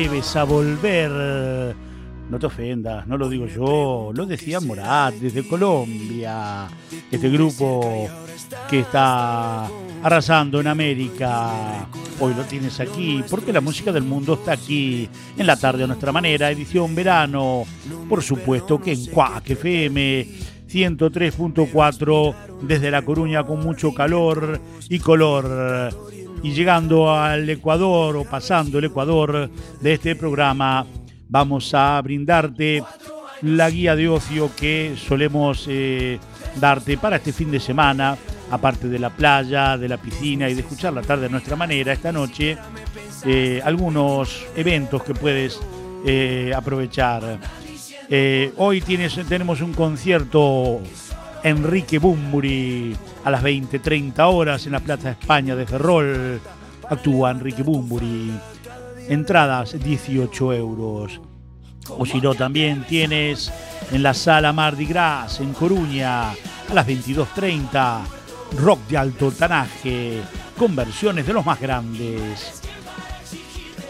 ¿Cómo 0.00 0.12
te 0.12 0.16
atreves 0.16 0.36
a 0.36 0.44
volver? 0.44 1.76
No 2.30 2.38
te 2.38 2.46
ofendas, 2.46 3.06
no 3.06 3.18
lo 3.18 3.28
digo 3.28 3.46
yo, 3.46 4.12
lo 4.14 4.24
decía 4.24 4.58
Morat 4.58 5.14
desde 5.16 5.46
Colombia, 5.46 6.68
este 7.10 7.28
grupo 7.28 8.08
que 8.70 8.80
está 8.80 9.66
arrasando 10.02 10.58
en 10.58 10.68
América. 10.68 11.86
Hoy 12.18 12.32
lo 12.32 12.44
tienes 12.44 12.80
aquí, 12.80 13.22
porque 13.28 13.52
la 13.52 13.60
música 13.60 13.92
del 13.92 14.04
mundo 14.04 14.34
está 14.34 14.52
aquí, 14.52 15.06
en 15.36 15.46
la 15.46 15.56
tarde 15.56 15.84
a 15.84 15.86
nuestra 15.86 16.12
manera, 16.12 16.50
edición 16.50 16.94
verano, 16.94 17.64
por 18.08 18.22
supuesto 18.22 18.80
que 18.80 18.92
en 18.92 19.04
Cuac 19.06 19.50
FM 19.50 20.26
103.4 20.70 22.34
desde 22.62 22.90
La 22.90 23.02
Coruña 23.02 23.44
con 23.44 23.60
mucho 23.60 23.92
calor 23.92 24.60
y 24.88 24.98
color 24.98 25.90
y 26.42 26.52
llegando 26.52 27.12
al 27.12 27.48
Ecuador 27.48 28.16
o 28.16 28.24
pasando 28.24 28.78
el 28.78 28.86
Ecuador 28.86 29.50
de 29.80 29.92
este 29.92 30.16
programa, 30.16 30.86
vamos 31.28 31.74
a 31.74 32.00
brindarte 32.00 32.82
la 33.42 33.70
guía 33.70 33.96
de 33.96 34.08
ocio 34.08 34.50
que 34.54 34.94
solemos 34.96 35.66
eh, 35.68 36.18
darte 36.56 36.98
para 36.98 37.16
este 37.16 37.32
fin 37.32 37.50
de 37.50 37.60
semana, 37.60 38.16
aparte 38.50 38.88
de 38.88 38.98
la 38.98 39.10
playa, 39.10 39.76
de 39.76 39.88
la 39.88 39.96
piscina 39.96 40.48
y 40.48 40.54
de 40.54 40.60
escuchar 40.60 40.92
la 40.92 41.02
tarde 41.02 41.26
a 41.26 41.28
nuestra 41.28 41.56
manera, 41.56 41.92
esta 41.92 42.12
noche, 42.12 42.56
eh, 43.24 43.60
algunos 43.64 44.46
eventos 44.56 45.02
que 45.02 45.14
puedes 45.14 45.58
eh, 46.04 46.52
aprovechar. 46.54 47.38
Eh, 48.12 48.52
hoy 48.56 48.80
tienes, 48.80 49.14
tenemos 49.28 49.60
un 49.60 49.72
concierto 49.72 50.80
Enrique 51.44 52.00
Bumburi 52.00 52.96
a 53.22 53.30
las 53.30 53.40
20-30 53.40 54.34
horas 54.34 54.66
en 54.66 54.72
la 54.72 54.80
Plaza 54.80 55.12
España 55.12 55.54
de 55.54 55.64
Ferrol. 55.64 56.40
Actúa 56.88 57.30
Enrique 57.30 57.62
Bumburi. 57.62 58.32
Entradas 59.08 59.78
18 59.78 60.52
euros. 60.54 61.20
O 61.88 62.04
si 62.04 62.20
no, 62.20 62.34
también 62.34 62.84
tienes 62.88 63.52
en 63.92 64.02
la 64.02 64.12
sala 64.12 64.52
Mardi 64.52 64.86
Gras 64.86 65.38
en 65.38 65.52
Coruña 65.52 66.30
a 66.30 66.74
las 66.74 66.88
22.30 66.88 68.00
rock 68.58 68.80
de 68.88 68.98
alto 68.98 69.30
tanaje 69.30 70.20
con 70.58 70.74
versiones 70.74 71.28
de 71.28 71.32
los 71.32 71.46
más 71.46 71.60
grandes. 71.60 72.60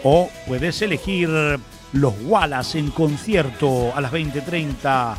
O 0.03 0.29
puedes 0.45 0.79
elegir 0.83 1.59
los 1.93 2.13
Wallace 2.23 2.79
en 2.79 2.91
concierto 2.91 3.95
a 3.95 4.01
las 4.01 4.11
20.30 4.11 5.15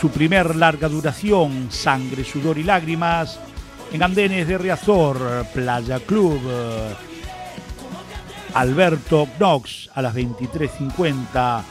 su 0.00 0.10
primer 0.10 0.56
larga 0.56 0.88
duración, 0.88 1.68
Sangre, 1.70 2.24
Sudor 2.24 2.58
y 2.58 2.62
Lágrimas, 2.62 3.38
en 3.92 4.02
Andenes 4.02 4.48
de 4.48 4.58
Riazor, 4.58 5.46
Playa 5.54 6.00
Club. 6.00 6.40
Alberto 8.54 9.26
Knox 9.38 9.90
a 9.94 10.02
las 10.02 10.14
23.50 10.14 11.62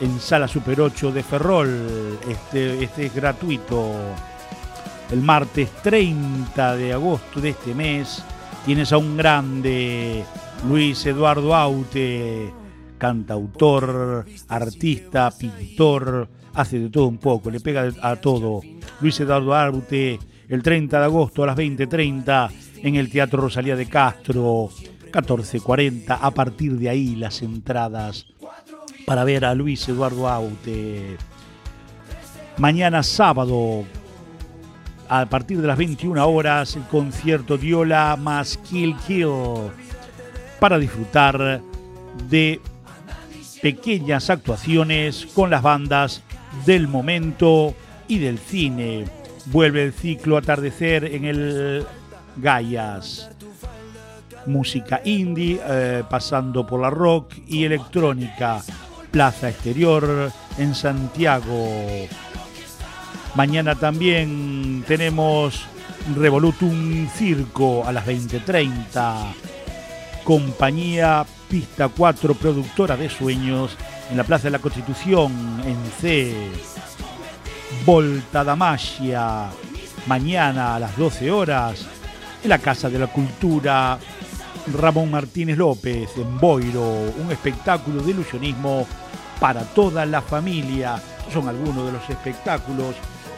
en 0.00 0.18
Sala 0.18 0.48
Super 0.48 0.80
8 0.80 1.12
de 1.12 1.22
Ferrol. 1.22 2.18
Este, 2.28 2.84
este 2.84 3.06
es 3.06 3.14
gratuito. 3.14 3.94
El 5.10 5.20
martes 5.20 5.70
30 5.82 6.76
de 6.76 6.92
agosto 6.94 7.40
de 7.40 7.50
este 7.50 7.74
mes 7.74 8.24
tienes 8.64 8.92
a 8.92 8.96
un 8.96 9.16
grande, 9.16 10.24
Luis 10.66 11.04
Eduardo 11.04 11.54
Aute, 11.54 12.52
cantautor, 13.02 14.24
artista, 14.46 15.32
pintor, 15.36 16.28
hace 16.54 16.78
de 16.78 16.88
todo 16.88 17.08
un 17.08 17.18
poco, 17.18 17.50
le 17.50 17.58
pega 17.58 17.90
a 18.00 18.14
todo. 18.14 18.60
Luis 19.00 19.18
Eduardo 19.18 19.56
Aute, 19.56 20.20
el 20.48 20.62
30 20.62 21.00
de 21.00 21.04
agosto 21.04 21.42
a 21.42 21.46
las 21.48 21.56
20.30 21.56 22.50
en 22.84 22.94
el 22.94 23.10
Teatro 23.10 23.42
Rosalía 23.42 23.74
de 23.74 23.86
Castro, 23.86 24.68
14.40. 25.10 26.16
A 26.20 26.30
partir 26.30 26.78
de 26.78 26.90
ahí 26.90 27.16
las 27.16 27.42
entradas 27.42 28.26
para 29.04 29.24
ver 29.24 29.46
a 29.46 29.54
Luis 29.56 29.88
Eduardo 29.88 30.28
Aute. 30.28 31.16
Mañana 32.58 33.02
sábado, 33.02 33.82
a 35.08 35.26
partir 35.26 35.60
de 35.60 35.66
las 35.66 35.76
21 35.76 36.24
horas, 36.24 36.76
el 36.76 36.84
concierto 36.84 37.58
Diola 37.58 38.16
más 38.16 38.58
Kill 38.58 38.94
Kill 39.08 39.72
para 40.60 40.78
disfrutar 40.78 41.60
de 42.30 42.60
pequeñas 43.62 44.28
actuaciones 44.28 45.26
con 45.34 45.48
las 45.48 45.62
bandas 45.62 46.22
del 46.66 46.88
momento 46.88 47.74
y 48.08 48.18
del 48.18 48.38
cine. 48.38 49.04
Vuelve 49.46 49.84
el 49.84 49.92
ciclo 49.92 50.36
Atardecer 50.36 51.04
en 51.04 51.24
el 51.24 51.86
Gaias. 52.36 53.30
Música 54.46 55.00
indie, 55.04 55.60
eh, 55.64 56.02
pasando 56.10 56.66
por 56.66 56.80
la 56.80 56.90
rock 56.90 57.34
y 57.46 57.64
electrónica. 57.64 58.60
Plaza 59.12 59.50
Exterior 59.50 60.32
en 60.58 60.74
Santiago. 60.74 62.08
Mañana 63.36 63.76
también 63.76 64.84
tenemos 64.88 65.64
Revolutum 66.16 67.08
Circo 67.08 67.86
a 67.86 67.92
las 67.92 68.06
20.30. 68.06 69.34
Compañía 70.24 71.24
Pista 71.52 71.90
4, 71.90 72.34
productora 72.34 72.96
de 72.96 73.10
sueños, 73.10 73.76
en 74.10 74.16
la 74.16 74.24
Plaza 74.24 74.44
de 74.44 74.52
la 74.52 74.58
Constitución, 74.58 75.62
en 75.66 75.76
C. 76.00 76.34
Volta 77.84 78.42
da 78.42 78.56
Magia, 78.56 79.50
mañana 80.06 80.76
a 80.76 80.78
las 80.78 80.96
12 80.96 81.30
horas, 81.30 81.84
en 82.42 82.48
la 82.48 82.56
Casa 82.56 82.88
de 82.88 82.98
la 82.98 83.08
Cultura 83.08 83.98
Ramón 84.72 85.10
Martínez 85.10 85.58
López, 85.58 86.16
en 86.16 86.38
Boiro, 86.40 87.12
un 87.22 87.30
espectáculo 87.30 88.02
de 88.02 88.12
ilusionismo 88.12 88.86
para 89.38 89.60
toda 89.60 90.06
la 90.06 90.22
familia. 90.22 91.02
Son 91.30 91.50
algunos 91.50 91.84
de 91.84 91.92
los 91.92 92.08
espectáculos 92.08 92.94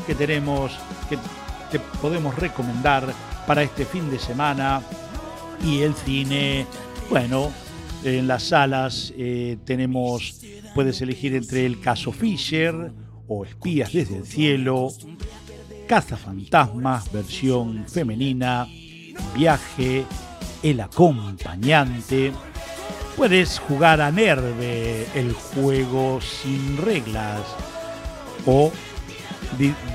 que 0.06 0.14
tenemos, 0.14 0.70
que 1.08 1.80
podemos 2.00 2.36
recomendar 2.36 3.12
para 3.44 3.64
este 3.64 3.84
fin 3.84 4.08
de 4.08 4.20
semana. 4.20 4.82
Y 5.64 5.82
el 5.82 5.96
cine, 5.96 6.64
bueno, 7.10 7.50
en 8.04 8.28
las 8.28 8.42
salas 8.42 9.14
eh, 9.16 9.56
tenemos, 9.64 10.42
puedes 10.74 11.00
elegir 11.00 11.34
entre 11.34 11.64
el 11.64 11.80
caso 11.80 12.12
Fisher 12.12 12.92
o 13.26 13.46
Espías 13.46 13.94
desde 13.94 14.18
el 14.18 14.26
cielo, 14.26 14.88
Cazafantasmas, 15.88 17.10
versión 17.10 17.86
femenina, 17.88 18.68
Viaje, 19.34 20.04
El 20.62 20.80
acompañante. 20.80 22.32
Puedes 23.16 23.58
jugar 23.58 24.02
a 24.02 24.10
Nerve, 24.10 25.06
el 25.14 25.32
juego 25.32 26.20
sin 26.20 26.76
reglas, 26.76 27.40
o 28.44 28.70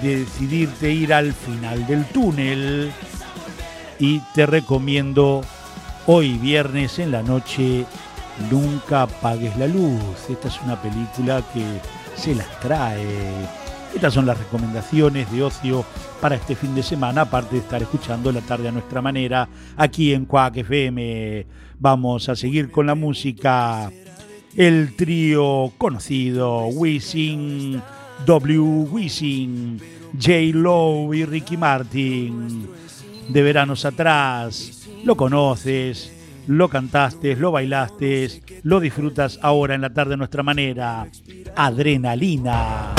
decidirte 0.01 0.91
ir 0.91 1.14
al 1.14 1.34
final 1.34 1.86
del 1.86 2.05
túnel. 2.05 2.91
Y 3.99 4.20
te 4.34 4.47
recomiendo 4.47 5.43
hoy 6.12 6.39
viernes 6.39 6.97
en 6.97 7.12
la 7.12 7.22
noche, 7.22 7.86
Nunca 8.49 9.03
apagues 9.03 9.55
la 9.57 9.68
luz. 9.68 10.30
Esta 10.30 10.47
es 10.47 10.60
una 10.64 10.82
película 10.82 11.43
que 11.53 11.64
se 12.16 12.34
las 12.34 12.60
trae. 12.62 13.05
Estas 13.93 14.14
son 14.14 14.26
las 14.26 14.39
recomendaciones 14.39 15.30
de 15.32 15.43
ocio 15.43 15.86
para 16.22 16.36
este 16.36 16.55
fin 16.55 16.74
de 16.74 16.82
semana, 16.82 17.22
aparte 17.22 17.55
de 17.55 17.62
estar 17.62 17.82
escuchando 17.82 18.32
la 18.32 18.39
tarde 18.39 18.70
a 18.70 18.72
nuestra 18.72 19.01
manera 19.01 19.49
aquí 19.76 20.14
en 20.14 20.26
Cuac 20.26 20.55
FM. 20.55 21.45
Vamos 21.80 22.30
a 22.30 22.36
seguir 22.36 22.72
con 22.72 22.88
la 22.88 22.95
música. 22.95 23.91
El 24.55 24.95
trío 24.95 25.74
conocido 25.78 26.68
Wisin, 26.68 27.82
W. 28.26 28.88
Wisin, 28.89 29.80
J. 30.14 30.32
Lowe 30.53 31.14
y 31.14 31.26
Ricky 31.26 31.57
Martin. 31.57 32.70
De 33.28 33.43
veranos 33.43 33.86
atrás, 33.86 34.78
lo 35.03 35.15
conoces, 35.15 36.11
lo 36.47 36.69
cantaste, 36.69 37.35
lo 37.35 37.51
bailaste, 37.51 38.41
lo 38.63 38.79
disfrutas 38.79 39.39
ahora 39.41 39.75
en 39.75 39.81
la 39.81 39.93
tarde 39.93 40.15
a 40.15 40.17
nuestra 40.17 40.43
manera. 40.43 41.07
Adrenalina. 41.55 42.98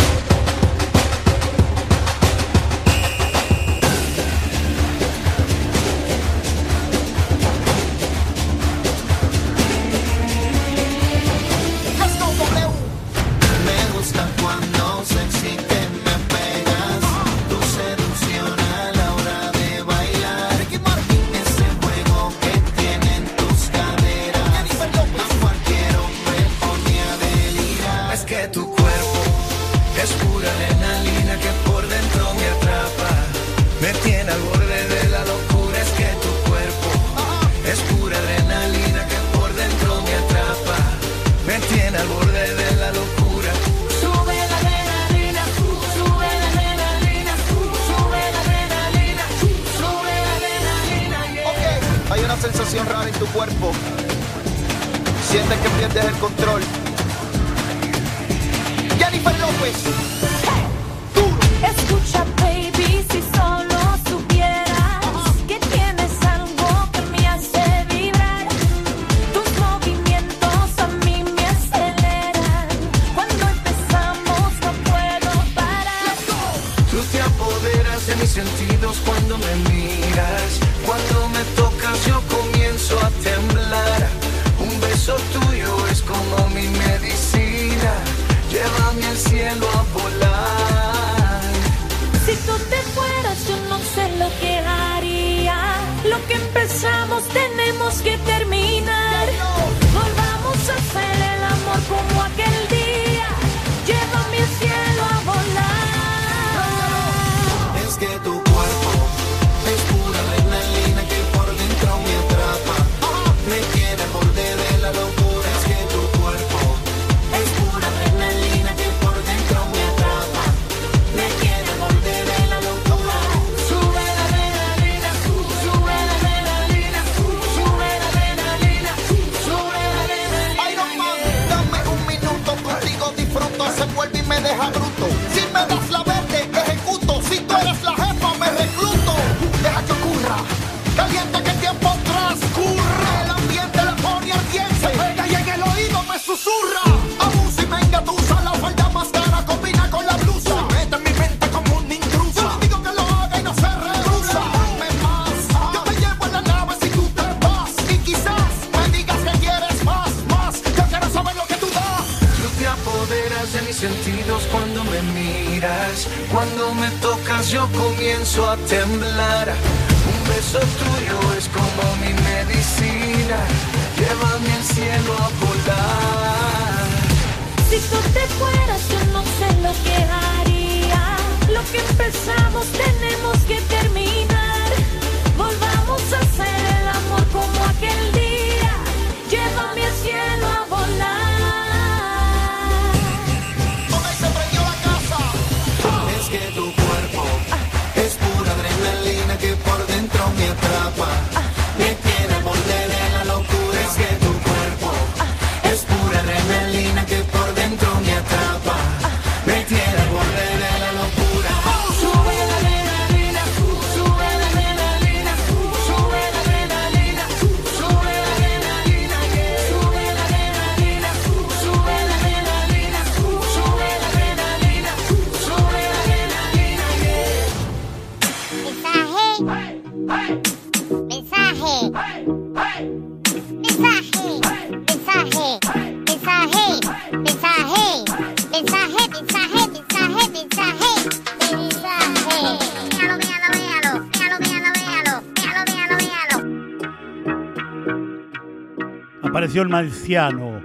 Apareció 249.50 249.62
el 249.62 249.68
marciano. 249.68 250.60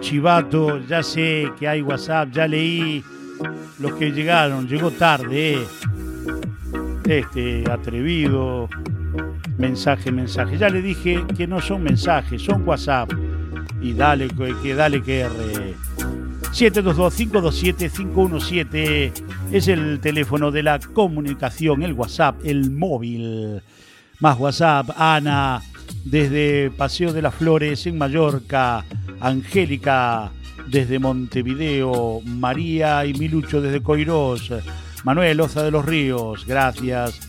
Chivato, 0.00 0.78
ya 0.86 1.02
sé 1.02 1.52
que 1.58 1.68
hay 1.68 1.82
WhatsApp, 1.82 2.30
ya 2.32 2.48
leí 2.48 3.04
los 3.80 3.92
que 3.96 4.12
llegaron, 4.12 4.66
llegó 4.66 4.90
tarde. 4.92 5.56
eh. 5.56 5.66
Este 7.04 7.70
atrevido. 7.70 8.70
Mensaje, 9.58 10.10
mensaje. 10.10 10.56
Ya 10.56 10.70
le 10.70 10.80
dije 10.80 11.22
que 11.36 11.46
no 11.46 11.60
son 11.60 11.82
mensajes, 11.82 12.40
son 12.40 12.66
WhatsApp. 12.66 13.12
Y 13.82 13.92
dale 13.92 14.30
que, 14.62 14.74
dale 14.74 15.02
que 15.02 15.20
R. 15.20 15.74
722-527-517 16.52 19.12
es 19.52 19.68
el 19.68 20.00
teléfono 20.00 20.50
de 20.50 20.62
la 20.62 20.78
comunicación, 20.78 21.82
el 21.82 21.92
WhatsApp, 21.92 22.36
el 22.42 22.70
móvil. 22.70 23.60
Más 24.20 24.38
WhatsApp, 24.38 24.88
Ana, 24.96 25.60
desde 26.06 26.70
Paseo 26.70 27.12
de 27.12 27.20
las 27.20 27.34
Flores 27.34 27.84
en 27.86 27.98
Mallorca, 27.98 28.84
Angélica 29.20 30.30
desde 30.68 30.98
Montevideo, 31.00 32.20
María 32.24 33.04
y 33.04 33.14
Milucho 33.14 33.60
desde 33.60 33.82
Coirós, 33.82 34.52
Manuel 35.04 35.40
Oza 35.40 35.62
de 35.62 35.70
los 35.70 35.84
Ríos, 35.84 36.46
gracias. 36.46 37.20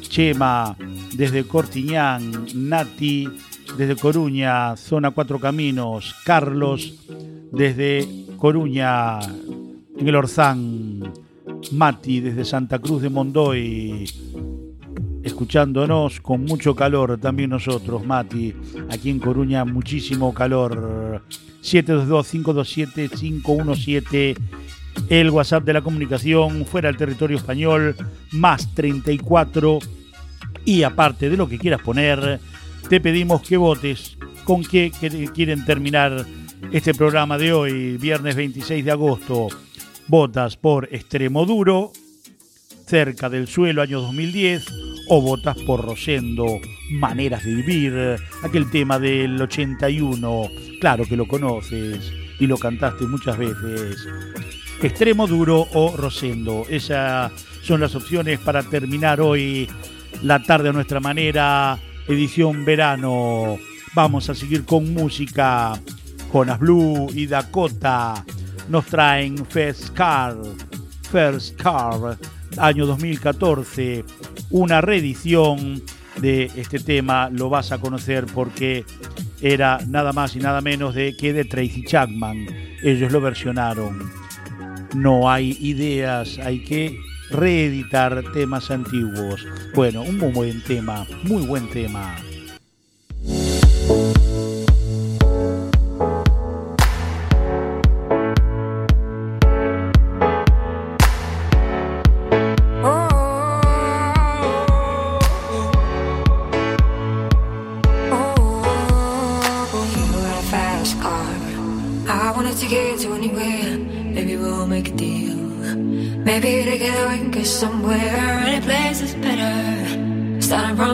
Chema 0.00 0.76
desde 1.14 1.44
Cortiñán, 1.44 2.46
Nati 2.54 3.28
desde 3.78 3.94
Coruña, 3.94 4.76
zona 4.76 5.12
Cuatro 5.12 5.38
Caminos, 5.38 6.16
Carlos 6.24 6.94
desde 7.52 8.08
Coruña, 8.36 9.20
en 9.20 10.08
el 10.08 10.16
Orzán, 10.16 11.12
Mati 11.72 12.20
desde 12.20 12.44
Santa 12.44 12.80
Cruz 12.80 13.02
de 13.02 13.08
Mondoy, 13.08 14.04
escuchándonos 15.22 16.20
con 16.20 16.44
mucho 16.44 16.74
calor, 16.74 17.18
también 17.18 17.50
nosotros, 17.50 18.06
Mati, 18.06 18.54
aquí 18.90 19.10
en 19.10 19.18
Coruña, 19.18 19.64
muchísimo 19.64 20.34
calor. 20.34 21.22
722-527-517, 21.62 24.36
el 25.08 25.30
WhatsApp 25.30 25.64
de 25.64 25.72
la 25.74 25.82
comunicación, 25.82 26.64
fuera 26.64 26.88
del 26.88 26.96
territorio 26.96 27.36
español, 27.36 27.94
más 28.32 28.74
34. 28.74 29.78
Y 30.64 30.82
aparte 30.82 31.30
de 31.30 31.36
lo 31.36 31.48
que 31.48 31.58
quieras 31.58 31.82
poner, 31.82 32.40
te 32.88 33.00
pedimos 33.00 33.42
que 33.42 33.56
votes 33.56 34.16
con 34.44 34.62
qué 34.62 34.92
quieren 35.34 35.64
terminar 35.64 36.24
este 36.72 36.94
programa 36.94 37.38
de 37.38 37.52
hoy, 37.52 37.96
viernes 37.98 38.36
26 38.36 38.84
de 38.84 38.90
agosto. 38.90 39.48
Votas 40.08 40.56
por 40.56 40.88
Extremo 40.92 41.46
Duro, 41.46 41.92
cerca 42.86 43.28
del 43.28 43.46
suelo, 43.46 43.82
año 43.82 44.00
2010, 44.00 44.66
o 45.12 45.20
votas 45.20 45.56
por 45.66 45.84
Rosendo, 45.84 46.60
Maneras 46.88 47.44
de 47.44 47.56
Vivir, 47.56 48.16
aquel 48.44 48.70
tema 48.70 49.00
del 49.00 49.42
81, 49.42 50.48
claro 50.80 51.04
que 51.04 51.16
lo 51.16 51.26
conoces 51.26 52.12
y 52.38 52.46
lo 52.46 52.56
cantaste 52.56 53.06
muchas 53.06 53.36
veces. 53.36 54.06
Extremo 54.80 55.26
Duro 55.26 55.66
o 55.74 55.96
Rosendo, 55.96 56.64
esas 56.70 57.32
son 57.60 57.80
las 57.80 57.96
opciones 57.96 58.38
para 58.38 58.62
terminar 58.62 59.20
hoy 59.20 59.68
la 60.22 60.44
tarde 60.44 60.68
a 60.68 60.72
nuestra 60.72 61.00
manera, 61.00 61.76
edición 62.06 62.64
verano. 62.64 63.58
Vamos 63.94 64.30
a 64.30 64.34
seguir 64.36 64.64
con 64.64 64.94
música. 64.94 65.72
Jonas 66.32 66.60
Blue 66.60 67.08
y 67.12 67.26
Dakota 67.26 68.24
nos 68.68 68.86
traen 68.86 69.44
First 69.44 69.92
Car, 69.92 70.36
First 71.10 71.60
Car, 71.60 72.16
año 72.56 72.86
2014, 72.86 74.04
una 74.50 74.80
reedición 74.80 75.82
de 76.20 76.50
este 76.56 76.78
tema, 76.78 77.30
lo 77.30 77.48
vas 77.48 77.72
a 77.72 77.78
conocer 77.78 78.26
porque 78.26 78.84
era 79.40 79.80
nada 79.86 80.12
más 80.12 80.36
y 80.36 80.38
nada 80.38 80.60
menos 80.60 80.94
de 80.94 81.16
que 81.16 81.32
de 81.32 81.44
Tracy 81.44 81.84
Chapman. 81.84 82.46
Ellos 82.82 83.12
lo 83.12 83.20
versionaron. 83.20 84.10
No 84.94 85.30
hay 85.30 85.56
ideas, 85.60 86.38
hay 86.38 86.64
que 86.64 86.98
reeditar 87.30 88.22
temas 88.32 88.70
antiguos. 88.70 89.46
Bueno, 89.74 90.02
un 90.02 90.18
muy 90.18 90.32
buen 90.32 90.62
tema, 90.62 91.06
muy 91.22 91.46
buen 91.46 91.68
tema. 91.70 92.16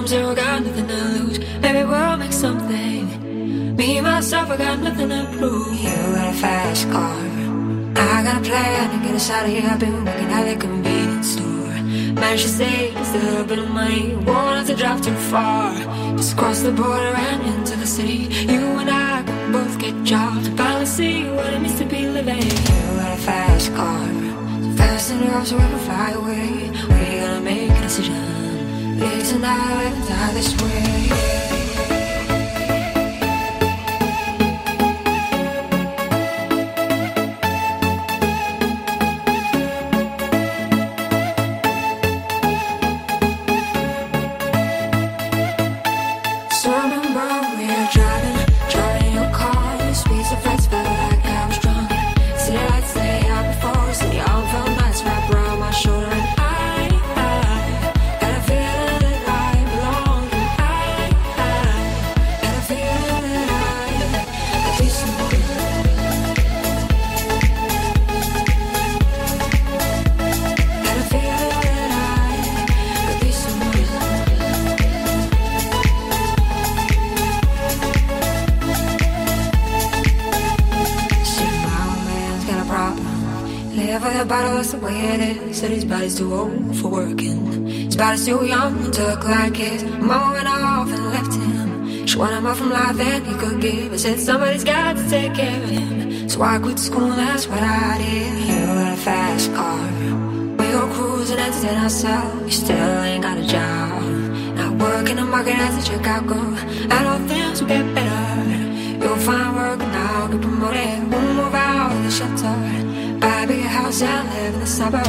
From 0.07 0.19
zero, 0.19 0.35
got 0.37 0.63
nothing 0.63 0.87
to 0.87 0.95
lose. 0.95 1.39
Maybe 1.61 1.83
we'll 1.83 2.17
make 2.17 2.33
something. 2.33 3.75
Me 3.75 4.01
myself, 4.01 4.51
I 4.51 4.57
got 4.57 4.79
nothing 4.79 5.09
to 5.09 5.27
prove. 5.37 5.75
You 5.75 5.91
got 6.15 6.33
a 6.33 6.37
fast 6.39 6.89
car. 6.93 7.19
I 7.97 8.23
got 8.23 8.41
a 8.41 8.49
plan 8.49 8.91
to 8.93 9.05
get 9.05 9.17
us 9.17 9.31
out 9.31 9.47
of 9.47 9.51
here. 9.51 9.69
I've 9.69 9.81
been 9.81 10.05
working 10.05 10.31
at 10.31 10.45
the 10.45 10.61
convenience 10.65 11.31
store. 11.33 12.23
Managed 12.23 12.45
to 12.45 12.49
save 12.51 12.95
just 12.95 13.17
a 13.17 13.19
little 13.19 13.47
bit 13.47 13.59
of 13.59 13.69
money. 13.71 14.15
Won't 14.15 14.57
have 14.59 14.67
to 14.69 14.77
drive 14.77 15.03
too 15.03 15.17
far. 15.33 15.75
Just 16.17 16.37
cross 16.37 16.61
the 16.61 16.71
border 16.71 17.15
and 17.27 17.43
into 17.55 17.75
the 17.75 17.87
city. 17.87 18.29
You 18.53 18.63
and 18.79 18.89
I 18.89 19.25
can 19.25 19.51
both 19.51 19.77
get 19.81 20.05
jobs. 20.05 20.47
Finally 20.51 20.87
see 20.87 21.25
what 21.31 21.53
it 21.53 21.61
means 21.61 21.79
to 21.81 21.85
be 21.85 22.07
living. 22.07 22.47
You 22.47 22.91
got 23.03 23.19
a 23.19 23.23
fast 23.23 23.75
car. 23.75 24.07
So 24.63 24.71
fast 24.77 25.11
enough 25.11 25.49
so 25.49 25.57
we 25.57 25.63
can 25.63 25.79
fly 25.81 26.11
away. 26.13 26.71
We 26.95 27.19
gotta 27.19 27.41
make 27.41 27.71
a 27.71 27.81
decision. 27.81 28.36
Live 28.99 29.29
tonight, 29.29 29.93
die 30.09 30.33
this 30.33 30.57
way. 30.63 31.66
Too 86.17 86.35
old 86.35 86.77
for 86.79 86.89
working. 86.89 87.67
His 87.67 87.97
body's 87.97 88.25
too 88.25 88.43
young 88.47 88.91
to 88.91 89.03
look 89.03 89.25
like 89.25 89.57
his. 89.57 89.85
Mama 89.85 90.33
went 90.33 90.49
off 90.49 90.89
and 90.89 91.05
left 91.15 91.35
him. 91.35 92.07
She 92.07 92.17
wanted 92.17 92.41
more 92.41 92.55
from 92.55 92.71
life 92.71 92.97
than 92.97 93.25
he 93.25 93.35
could 93.35 93.61
give. 93.61 93.93
I 93.93 93.97
said 93.97 94.19
somebody's 94.19 94.65
got 94.65 94.97
to 94.97 95.11
take 95.11 95.35
care 95.35 95.63
of 95.63 95.69
him. 95.69 96.29
So 96.31 96.41
I 96.41 96.59
quit 96.59 96.79
school, 96.79 97.11
that's 97.11 97.47
what 97.47 97.63
I 97.63 97.99
did. 97.99 98.49
You 98.49 98.67
got 98.67 98.93
a 98.95 98.97
fast 98.97 99.53
car. 99.53 99.85
We 100.59 100.67
go 100.77 100.89
cruising, 100.95 101.39
and 101.39 101.55
entertain 101.55 101.79
ourselves. 101.85 102.45
You 102.45 102.65
still 102.65 103.03
ain't 103.09 103.23
got 103.23 103.37
a 103.37 103.47
job. 103.47 104.03
Not 104.57 104.73
working 104.79 105.17
the 105.17 105.25
market 105.25 105.57
as 105.57 105.89
a 105.89 105.99
girl. 105.99 106.55
I 106.95 106.99
know 107.05 107.19
things 107.29 107.61
will 107.61 107.69
get 107.69 107.95
better. 107.95 108.27
You'll 109.03 109.23
find 109.29 109.55
work 109.55 109.81
now, 109.81 110.29
get 110.29 110.41
promoted. 110.41 111.11
We'll 111.11 111.35
move 111.41 111.55
out 111.55 111.93
of 111.93 112.05
the 112.05 112.11
shelter. 112.11 112.57
Buy 113.21 113.43
a 113.43 113.47
bigger 113.47 113.69
house 113.69 114.01
and 114.01 114.29
live 114.35 114.55
in 114.55 114.61
the 114.61 114.67
suburbs. 114.67 115.06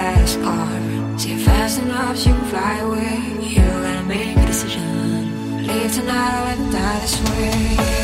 Fast 0.00 0.40
car. 0.40 1.18
See 1.18 1.32
it 1.34 1.40
fast 1.44 1.78
enough 1.82 2.16
you 2.24 2.32
can 2.32 2.44
fly 2.46 2.78
away. 2.78 3.18
You 3.46 3.58
gotta 3.58 4.02
make 4.04 4.34
a 4.34 4.46
decision. 4.46 5.66
Leave 5.66 5.94
tonight 5.94 6.56
or 6.56 6.56
let 6.56 6.72
die 6.72 6.98
this 7.00 7.20
way. 7.28 7.99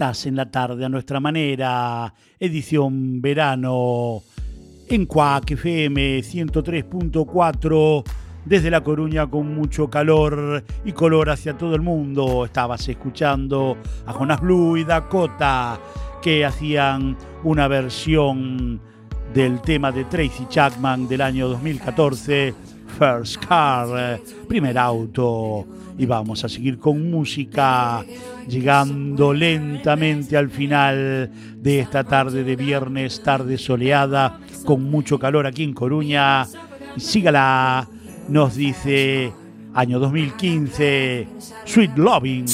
Estás 0.00 0.24
en 0.24 0.34
la 0.34 0.50
tarde 0.50 0.82
a 0.86 0.88
nuestra 0.88 1.20
manera, 1.20 2.14
edición 2.38 3.20
verano 3.20 4.22
en 4.88 5.04
Cuac 5.04 5.50
FM 5.50 6.20
103.4 6.20 8.04
desde 8.46 8.70
La 8.70 8.82
Coruña 8.82 9.26
con 9.26 9.54
mucho 9.54 9.90
calor 9.90 10.64
y 10.86 10.92
color 10.92 11.28
hacia 11.28 11.58
todo 11.58 11.74
el 11.74 11.82
mundo. 11.82 12.46
Estabas 12.46 12.88
escuchando 12.88 13.76
a 14.06 14.14
Jonas 14.14 14.40
Blue 14.40 14.78
y 14.78 14.84
Dakota 14.84 15.78
que 16.22 16.46
hacían 16.46 17.18
una 17.44 17.68
versión 17.68 18.80
del 19.34 19.60
tema 19.60 19.92
de 19.92 20.06
Tracy 20.06 20.46
Chapman 20.48 21.08
del 21.08 21.20
año 21.20 21.46
2014, 21.48 22.54
First 22.98 23.44
Car, 23.44 24.18
primer 24.48 24.78
auto. 24.78 25.66
Y 26.00 26.06
vamos 26.06 26.42
a 26.44 26.48
seguir 26.48 26.78
con 26.78 27.10
música, 27.10 28.02
llegando 28.48 29.34
lentamente 29.34 30.34
al 30.34 30.48
final 30.48 31.30
de 31.56 31.80
esta 31.80 32.04
tarde 32.04 32.42
de 32.42 32.56
viernes, 32.56 33.22
tarde 33.22 33.58
soleada, 33.58 34.40
con 34.64 34.82
mucho 34.84 35.18
calor 35.18 35.46
aquí 35.46 35.62
en 35.62 35.74
Coruña. 35.74 36.46
Sígala, 36.96 37.86
nos 38.30 38.56
dice 38.56 39.30
año 39.74 39.98
2015, 39.98 41.28
Sweet 41.66 41.98
Loving. 41.98 42.46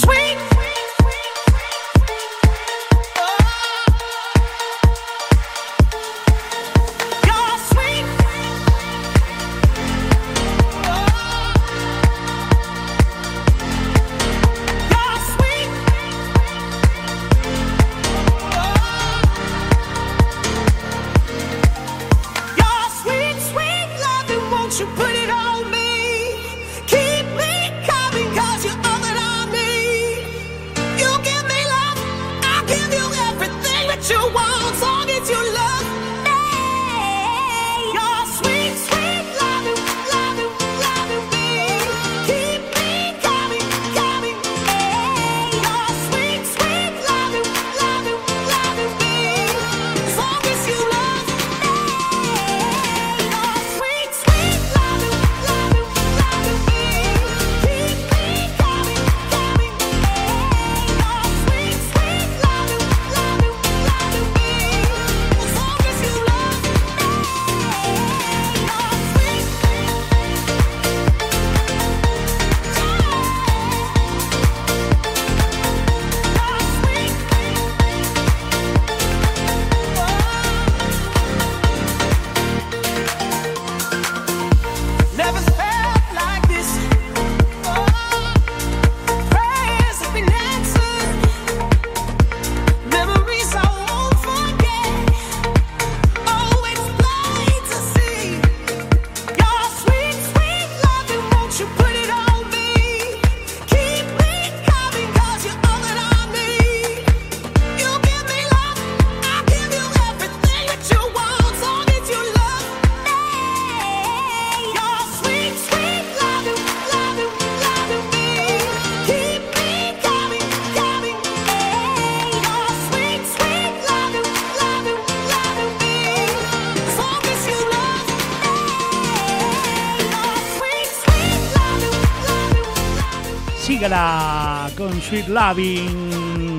Con 134.96 135.02
Sweet 135.02 135.28
Loving. 135.28 136.58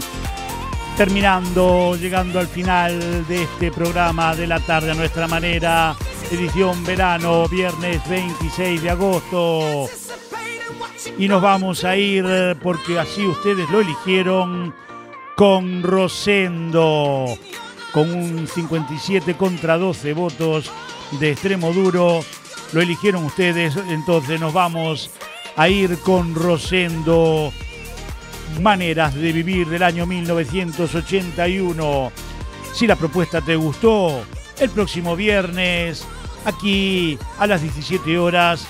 Terminando, 0.96 1.96
llegando 1.96 2.40
al 2.40 2.48
final 2.48 3.26
de 3.28 3.44
este 3.44 3.72
programa 3.72 4.36
de 4.36 4.48
la 4.48 4.60
tarde 4.60 4.92
a 4.92 4.96
nuestra 4.96 5.28
manera. 5.28 5.96
Edición 6.32 6.84
verano, 6.84 7.48
viernes 7.48 8.08
26 8.08 8.82
de 8.82 8.90
agosto. 8.90 9.90
Y 11.18 11.28
nos 11.28 11.42
vamos 11.42 11.84
a 11.84 11.96
ir, 11.96 12.26
porque 12.62 13.00
así 13.00 13.26
ustedes 13.26 13.70
lo 13.70 13.82
eligieron, 13.82 14.74
con 15.36 15.82
Rosendo. 15.82 17.26
Con 17.92 18.12
un 18.12 18.48
57 18.48 19.36
contra 19.36 19.78
12 19.78 20.14
votos 20.14 20.72
de 21.20 21.32
extremo 21.32 21.72
duro. 21.72 22.20
Lo 22.74 22.82
eligieron 22.82 23.24
ustedes, 23.24 23.76
entonces 23.90 24.40
nos 24.40 24.54
vamos 24.54 25.10
a 25.56 25.70
ir 25.70 25.98
con 26.00 26.36
Rosendo. 26.36 27.52
Maneras 28.62 29.14
de 29.14 29.32
vivir 29.32 29.68
del 29.68 29.84
año 29.84 30.06
1981. 30.06 32.12
Si 32.74 32.88
la 32.88 32.96
propuesta 32.96 33.42
te 33.42 33.56
gustó, 33.56 34.24
el 34.60 34.70
próximo 34.72 35.16
viernes, 35.16 36.06
aquí 36.46 37.20
a 37.38 37.46
las 37.46 37.62
17 37.62 38.18
horas, 38.18 38.68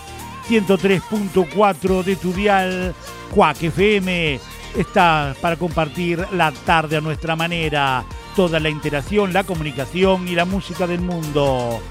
103.4 0.49 2.03
de 2.03 2.15
tu 2.17 2.34
dial, 2.34 2.93
Cuac 3.34 3.63
FM, 3.63 4.39
está 4.78 5.36
para 5.41 5.55
compartir 5.55 6.25
la 6.34 6.51
tarde 6.51 6.97
a 6.97 7.01
nuestra 7.01 7.36
manera. 7.36 8.03
Toda 8.36 8.59
la 8.59 8.69
interacción, 8.69 9.34
la 9.34 9.45
comunicación 9.45 10.28
y 10.28 10.36
la 10.36 10.45
música 10.45 10.86
del 10.86 11.01
mundo. 11.01 11.82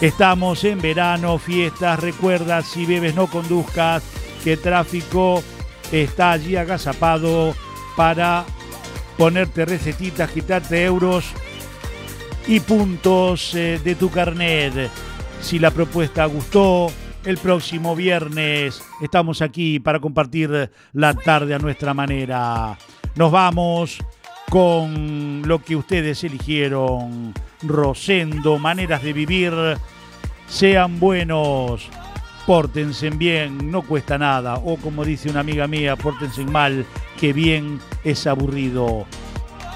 Estamos 0.00 0.64
en 0.64 0.80
verano, 0.80 1.38
fiestas, 1.38 2.00
recuerda, 2.00 2.62
si 2.62 2.86
bebes 2.86 3.14
no 3.14 3.26
conduzcas, 3.26 4.02
que 4.42 4.56
tráfico 4.56 5.42
está 5.92 6.32
allí 6.32 6.56
agazapado 6.56 7.54
para 7.96 8.44
ponerte 9.16 9.64
recetitas, 9.64 10.30
quitarte 10.30 10.84
euros 10.84 11.24
y 12.46 12.60
puntos 12.60 13.54
eh, 13.54 13.80
de 13.82 13.94
tu 13.94 14.10
carnet. 14.10 14.90
Si 15.40 15.58
la 15.58 15.70
propuesta 15.70 16.24
gustó, 16.26 16.90
el 17.24 17.36
próximo 17.38 17.94
viernes 17.94 18.82
estamos 19.02 19.42
aquí 19.42 19.78
para 19.78 20.00
compartir 20.00 20.70
la 20.92 21.14
tarde 21.14 21.54
a 21.54 21.58
nuestra 21.58 21.94
manera. 21.94 22.78
Nos 23.14 23.30
vamos 23.30 23.98
con 24.48 25.42
lo 25.46 25.62
que 25.62 25.76
ustedes 25.76 26.24
eligieron. 26.24 27.32
Rosendo, 27.62 28.58
maneras 28.58 29.02
de 29.02 29.12
vivir. 29.12 29.52
Sean 30.48 30.98
buenos, 30.98 31.88
pórtense 32.46 33.10
bien, 33.10 33.70
no 33.70 33.82
cuesta 33.82 34.18
nada. 34.18 34.54
O 34.56 34.76
como 34.76 35.04
dice 35.04 35.30
una 35.30 35.40
amiga 35.40 35.66
mía, 35.66 35.96
pórtense 35.96 36.44
mal, 36.44 36.84
que 37.18 37.32
bien 37.32 37.80
es 38.04 38.26
aburrido. 38.26 39.06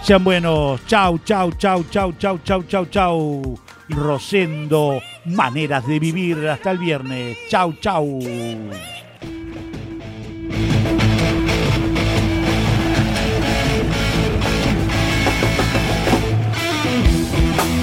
Sean 0.05 0.23
buenos. 0.23 0.85
Chau, 0.87 1.19
chau, 1.25 1.51
chau, 1.53 1.83
chau, 1.85 2.13
chau, 2.19 2.39
chau, 2.45 2.63
chau, 2.65 2.87
chau. 2.87 3.59
Rosendo, 3.89 5.01
maneras 5.25 5.87
de 5.87 5.99
vivir. 5.99 6.47
Hasta 6.47 6.73
el 6.73 6.79
viernes. 6.79 7.39
Chau, 7.49 7.73
chau. 7.81 8.19